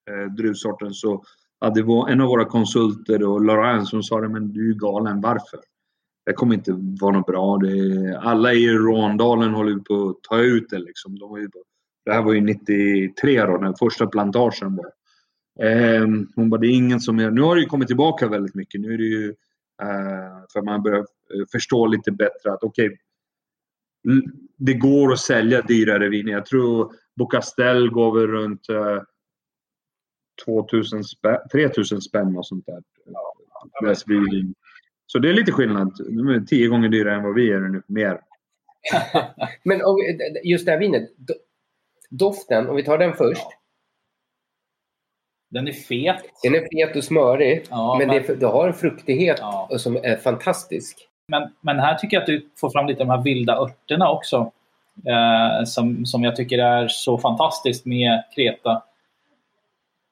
[0.09, 1.23] eh, druvsorten så
[1.61, 5.21] hade vår, en av våra konsulter, och Laurent, som sa det, men du är galen,
[5.21, 5.59] varför?
[6.25, 7.57] Det kommer inte vara något bra.
[7.57, 10.79] Det, alla i Råndalen håller på att ta ut det.
[10.79, 11.19] Liksom.
[11.19, 11.49] De var ju,
[12.05, 14.91] det här var ju 93 då, när första plantagen var.
[15.67, 17.31] Ehm, hon bara, det är ingen som är...
[17.31, 18.81] Nu har det ju kommit tillbaka väldigt mycket.
[18.81, 19.29] Nu är det ju
[19.81, 21.05] eh, för man börjar eh,
[21.51, 22.97] förstå lite bättre att okej,
[24.09, 24.23] l-
[24.57, 26.31] det går att sälja dyrare viner.
[26.31, 29.01] Jag tror Bocastel går väl runt eh,
[30.45, 32.83] 2000 spänn, 3000 spänn och sånt där.
[33.85, 34.53] Läsvin.
[35.11, 35.95] Så det är lite skillnad.
[36.09, 37.81] De är tio gånger dyrare än vad vi är nu.
[37.87, 38.21] Mer.
[39.63, 39.97] Men om,
[40.43, 41.09] just det här vinet.
[42.09, 43.47] Doften, om vi tar den först.
[45.49, 46.23] Den är fet.
[46.43, 49.39] Den är fet och smörig, Ja, men, men- Det, det har en fruktighet
[49.77, 51.07] som är fantastisk.
[51.27, 54.51] Men, men här tycker jag att du får fram lite de här vilda örterna också.
[55.07, 58.83] Eh, som, som jag tycker är så fantastiskt med Kreta.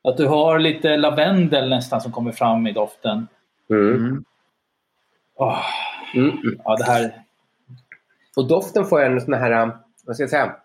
[0.04, 3.28] Att du har lite lavendel nästan som kommer fram i doften.
[3.70, 4.24] Mm.
[5.40, 5.66] Åh,
[6.16, 6.38] Mm.
[6.66, 7.12] ja, det här...
[8.36, 9.72] Och doften får en sån här,
[10.06, 10.56] vad ska jag säga,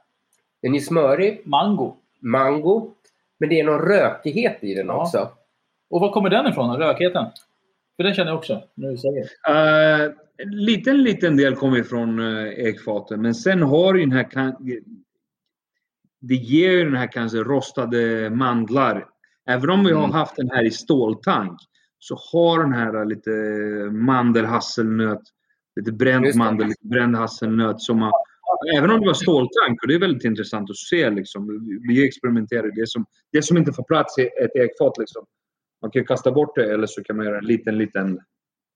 [0.62, 1.42] den är smörig.
[1.44, 1.96] Mango.
[2.20, 2.90] Mango.
[3.38, 5.02] Men det är någon rökighet i den Ja.
[5.02, 5.30] också.
[5.90, 6.76] Och var kommer den ifrån?
[6.76, 7.26] Rökigheten?
[7.96, 9.22] För den känner jag också, när du säger.
[9.24, 14.30] Uh, en liten, liten del kommer från uh, ekfaten, men sen har ju den här...
[14.30, 14.56] Kan,
[16.20, 19.06] det ger ju den här kanske rostade mandlar.
[19.48, 20.12] Även om vi har Mm.
[20.14, 21.60] haft den här i ståltank
[22.04, 23.30] så har den här lite
[23.92, 25.22] mandelhasselnöt,
[25.76, 28.12] lite bränd mandel, lite bränd hasselnöt som man,
[28.76, 31.10] Även om det var ståltank, och det är väldigt intressant att se.
[31.10, 31.68] Liksom.
[31.88, 32.70] Vi experimenterar.
[32.74, 34.98] Det som, det som inte får plats i ett ekfat.
[34.98, 35.24] Liksom.
[35.82, 38.20] Man kan kasta bort det eller så kan man göra en liten, liten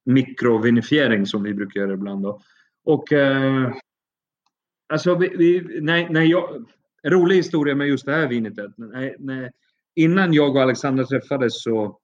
[0.05, 2.23] mikrovinifiering som vi brukar göra ibland.
[2.23, 2.41] Då.
[2.85, 3.73] Och eh,
[4.89, 6.67] alltså, vi, vi, när, när jag,
[7.07, 9.53] rolig historia med just det här vinet när, när,
[9.95, 11.99] innan jag och Alexandra träffades så,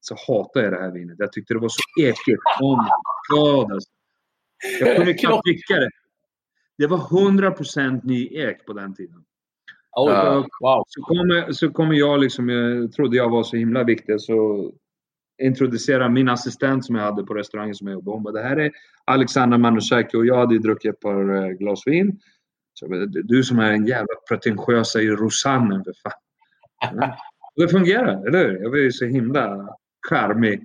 [0.00, 1.16] så hatade jag det här vinet.
[1.18, 2.42] Jag tyckte det var så äckligt.
[2.60, 2.90] Oh my
[3.36, 3.90] god alltså.
[4.80, 5.90] Jag kunde knappt dricka det.
[6.78, 9.24] Det var 100% ny ek på den tiden.
[9.96, 10.84] Oj, Och wow.
[10.86, 14.70] Så kommer, så kommer jag, liksom, jag trodde jag var så himla viktig, så
[15.42, 18.16] introducerade min assistent som jag hade på restaurangen som jag jobbade.
[18.16, 18.70] Hon bara, det här är
[19.04, 22.20] Alexandra Manusaki och jag hade ju druckit ett par eh, glas vin.
[22.74, 26.12] Så jag bara, du som är en jävla pretentiösa i Rosannen för fan.
[27.00, 27.16] Ja.
[27.56, 28.62] Och det fungerar, eller hur?
[28.62, 29.68] Jag var ju så himla
[30.10, 30.60] charmig.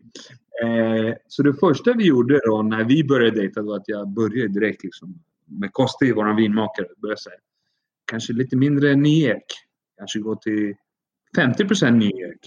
[0.63, 4.59] Eh, så det första vi gjorde då när vi började dejta var att jag började
[4.59, 7.35] direkt liksom, med Kosti, vår vinmakare, började säga
[8.05, 9.45] kanske lite mindre ny ek.
[9.97, 10.75] Kanske gå till
[11.35, 12.39] 50 ny ek.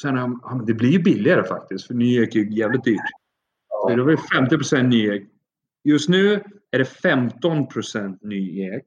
[0.00, 3.00] Sen, ja, det blir ju billigare faktiskt, för ny ek är ju jävligt dyrt.
[3.68, 5.22] Så det var 50 ny ek.
[5.84, 7.66] Just nu är det 15
[8.20, 8.86] ny ek.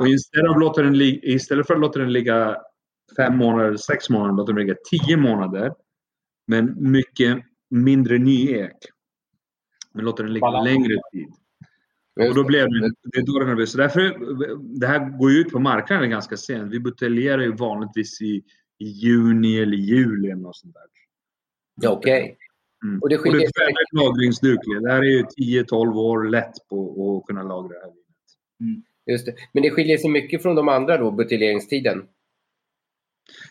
[0.00, 2.56] Och istället, av låta den istället för att låta den ligga
[3.16, 5.72] fem månader, sex månader, låta den ligga tio månader.
[6.46, 7.38] Men mycket
[7.70, 8.76] mindre ny ek.
[9.92, 10.64] Men låta den ligga Balans.
[10.64, 11.28] längre tid.
[12.28, 13.66] Och då blev det, det är då den blev.
[13.66, 14.00] Så därför,
[14.80, 16.72] det här går ju ut på marknaden ganska sent.
[16.72, 18.42] Vi buteljerar ju vanligtvis i,
[18.78, 20.82] i juni eller juli eller något sånt där.
[21.80, 22.36] Ja, Okej.
[22.84, 23.02] Mm.
[23.02, 24.82] Och det det skiljer är väldigt lagringsdugligt.
[24.82, 25.22] Det här är ju
[25.62, 27.92] 10-12 år lätt på att kunna lagra det här.
[29.06, 29.34] Just det.
[29.52, 32.08] Men det skiljer sig mycket från de andra då, buteljeringstiden.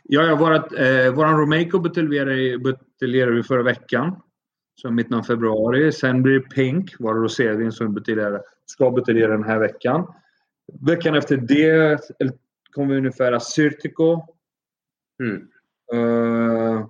[0.04, 4.22] Ja, ja vårat, eh, våran Romaico buteljerade buteljerade vi förra veckan.
[4.82, 5.92] Så mitten av februari.
[5.92, 10.14] Sen blir det Pink, vår rosévin som buteljerar, ska buteljera den här veckan.
[10.82, 12.00] Veckan efter det
[12.72, 14.22] kommer vi ungefär Assyrtiko.
[15.20, 15.48] Mm.
[15.94, 16.86] Eh,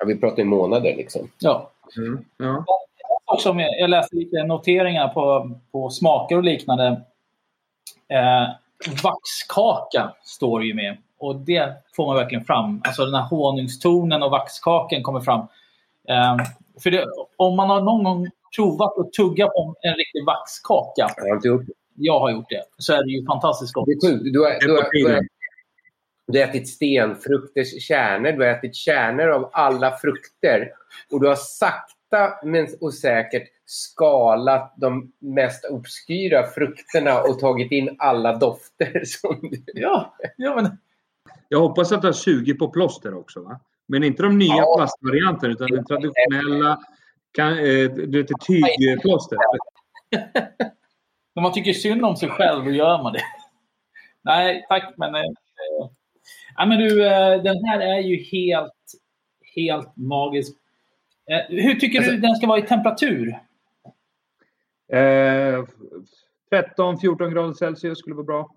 [0.00, 1.30] Ja, vi pratar i månader liksom.
[1.38, 1.70] Ja.
[1.96, 2.64] mm, ja.
[3.24, 6.86] Också jag läste lite noteringar på, på smaker och liknande.
[8.08, 8.48] Eh,
[9.02, 10.96] vaxkaka står ju med.
[11.20, 12.80] Och det får man verkligen fram.
[12.84, 15.40] Alltså den här honungstonen och vaxkaken kommer fram.
[16.08, 16.36] Eh,
[16.82, 17.06] för det,
[17.36, 21.10] om man har någon gång provat att tugga på en riktig vaxkaka.
[21.16, 21.72] Jag har inte gjort det.
[21.94, 22.62] Jag har gjort det.
[22.78, 23.86] Så är det ju fantastiskt gott.
[23.86, 24.24] Det är sjukt.
[24.24, 25.20] Du du, du,
[26.26, 30.72] du har ätit stenfrukters kärnor, du har ätit kärnor av alla frukter
[31.12, 37.96] och du har sakta men och säkert skalat de mest obskyra frukterna och tagit in
[37.98, 39.02] alla dofter.
[39.04, 39.62] Som du...
[39.74, 40.78] Ja, ja men...
[41.52, 43.42] Jag hoppas att det har 20 på plåster också.
[43.42, 43.60] Va?
[43.86, 44.74] Men inte de nya Ja.
[44.78, 46.80] plastvarianterna utan den traditionella
[47.32, 49.38] kan, eh, du vet, tygplåster.
[51.34, 53.22] När man tycker synd om sig själv, då gör man det.
[54.22, 55.14] Nej, tack men...
[55.14, 55.22] Eh,
[56.56, 58.72] ja, men du, eh, den här är ju helt,
[59.56, 60.56] helt magisk.
[61.30, 63.38] Eh, hur tycker du den ska vara i temperatur?
[64.92, 65.64] Eh,
[66.50, 68.54] 13-14 grader Celsius skulle vara bra.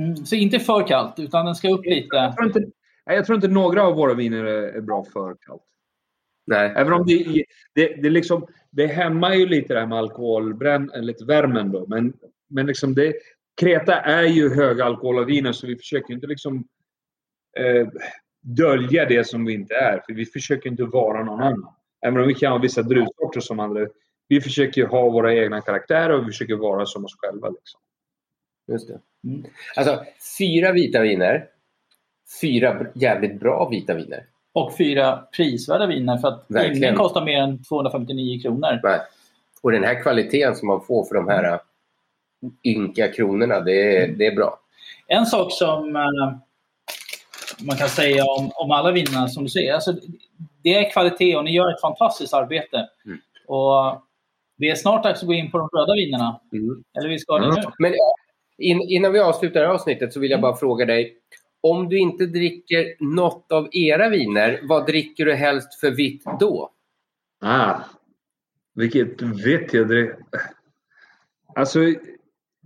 [0.00, 2.16] Mm, så inte för kallt, utan den ska upp lite.
[2.16, 2.64] Jag tror inte,
[3.04, 5.62] jag tror inte några av våra viner är, bra för kallt.
[6.46, 6.72] Nej.
[6.76, 11.24] Även om det, det, det, liksom, det hämmar ju lite det här med alkoholbränn, lite
[11.24, 11.86] värmen då.
[11.88, 12.12] Men,
[12.48, 13.14] men liksom det,
[13.60, 16.64] Kreta är ju höga alkoholviner så vi försöker inte liksom
[17.58, 17.88] eh,
[18.40, 20.00] dölja det som vi inte är.
[20.06, 21.74] För vi försöker inte vara någon annan.
[22.06, 23.86] Även om vi kan ha vissa druvsorter som andra.
[24.28, 27.48] Vi försöker ha våra egna karaktärer och vi försöker vara som oss själva.
[27.48, 27.80] Liksom.
[28.66, 29.00] Just det.
[29.76, 30.04] Alltså,
[30.38, 31.46] fyra vita viner.
[32.40, 34.26] Fyra jävligt bra vita viner.
[34.52, 36.76] Och fyra prisvärda viner för att Verkligen.
[36.76, 38.80] ingen kostar mer än 259 kronor.
[38.82, 39.00] Nej.
[39.62, 41.60] Och den här kvaliteten som man får för de här
[42.64, 44.58] ynka kronorna, det är, det är bra.
[45.06, 46.36] En sak som eh,
[47.66, 49.94] man kan säga om, om alla vinerna som du säger, alltså,
[50.62, 52.88] det är kvalitet och ni gör ett fantastiskt arbete.
[53.04, 53.18] Mm.
[53.46, 54.02] Och
[54.56, 56.40] det är snart dags att gå in på de röda vinerna.
[56.98, 57.62] Eller vi ska det nu.
[57.78, 57.92] Men
[58.58, 61.16] in, innan vi avslutar det här avsnittet så vill jag bara fråga dig.
[61.60, 66.70] Om du inte dricker något av era viner, vad dricker du helst för vitt då?
[67.40, 67.74] Ah,
[68.74, 70.16] vilket vet jag det.
[71.54, 71.80] Alltså,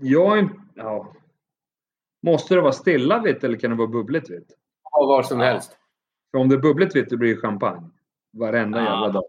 [0.00, 1.12] jag är ja.
[2.22, 4.52] Måste det vara stilla vitt eller kan det vara bubbligt vitt?
[4.92, 5.76] Ja, vad som helst.
[6.30, 7.90] För om det är bubbligt vitt, då blir det champagne.
[8.32, 8.82] Varenda Ah.
[8.84, 9.24] jävla dag.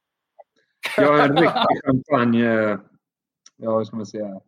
[0.98, 2.78] Jag är en riktig champagne...
[3.58, 4.42] Ja, vad ska man säga?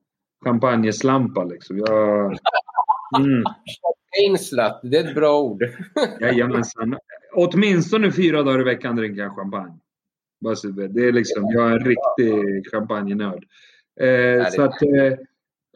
[0.45, 1.77] Champagneslampa liksom.
[1.77, 2.37] Jag...
[3.19, 3.43] Mm.
[4.23, 5.63] Ainslat, det är ett bra ord.
[6.21, 6.97] Jajamensan.
[7.33, 9.79] Åtminstone fyra dagar i veckan dricker jag champagne.
[10.89, 13.43] Det är liksom, jag är en riktig champagnenörd.
[14.01, 15.17] Eh, så att eh,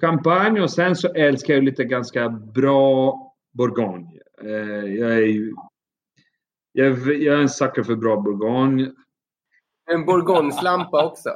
[0.01, 3.15] champagne och sen så älskar jag lite ganska bra
[3.53, 4.07] bourgogne.
[4.43, 5.53] Eh, jag, är, ju-
[6.71, 8.91] jag, är- jag är en sucker för bra bourgogne.
[9.91, 11.29] En bourgogneslampa också.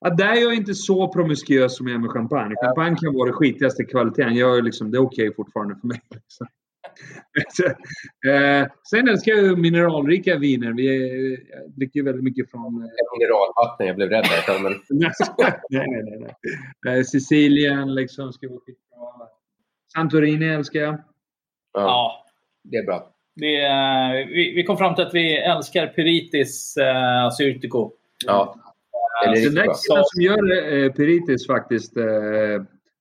[0.00, 2.54] Ja, där är jag inte så promiskuös som jag är med champagne.
[2.64, 4.34] Champagne kan vara det skitigaste kvaliteten.
[4.34, 6.00] Jag är liksom, det är okej fortfarande för mig.
[6.14, 6.46] Liksom.
[8.28, 10.72] eh, sen älskar jag mineralrika viner.
[10.72, 12.82] Vi är, jag dricker väldigt mycket från...
[12.82, 12.88] Eh,
[13.18, 14.62] Mineralvatten, jag blev rädd där.
[14.62, 14.72] Men...
[14.88, 15.10] nej,
[15.70, 16.34] nej, nej.
[16.84, 16.98] nej.
[16.98, 19.28] Eh, Sicilien liksom ska vara skitbra.
[19.92, 20.98] Santorini älskar jag.
[21.72, 22.24] Ja.
[22.64, 23.14] Det är bra.
[23.34, 27.92] Det, är- vi, vi kom fram till att vi älskar Piritis eh, Assyrtiko.
[28.26, 28.54] Ja.
[29.26, 32.04] Eh, Den där killen som gör eh, Piritis faktiskt eh,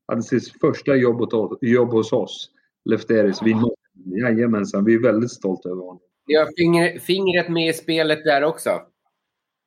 [0.08, 2.50] hade sitt första jobb, åt, jobb hos oss.
[2.86, 3.42] Lefteris.
[3.42, 3.56] Vi,
[4.22, 6.00] jajamensan, vi är väldigt stolta över honom.
[6.28, 8.70] Ni har finger, fingret med i spelet där också.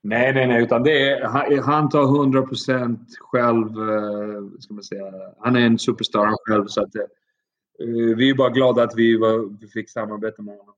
[0.03, 0.63] Nej, nej, nej.
[0.63, 3.67] Utan det är, han, han tar 100 procent själv.
[3.67, 5.05] Eh, ska man säga.
[5.39, 6.67] Han är en superstar han själv.
[6.67, 7.03] Så att, eh,
[8.17, 10.75] vi är bara glada att vi, var, vi fick samarbeta med honom.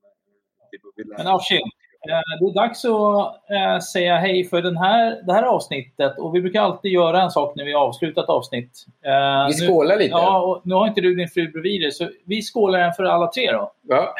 [1.16, 1.70] Men Afshin,
[2.04, 6.18] det är dags att eh, säga hej för den här, det här avsnittet.
[6.18, 8.86] Och vi brukar alltid göra en sak när vi avslutar ett avsnitt.
[9.04, 10.10] Eh, Vi skålar lite.
[10.10, 13.04] Ja, och nu har inte du din fru bredvid dig, så vi skålar en för
[13.04, 13.72] alla tre då.
[13.82, 14.14] Ja.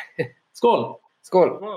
[0.53, 0.95] Skål!
[1.23, 1.49] Skål!
[1.61, 1.77] Du,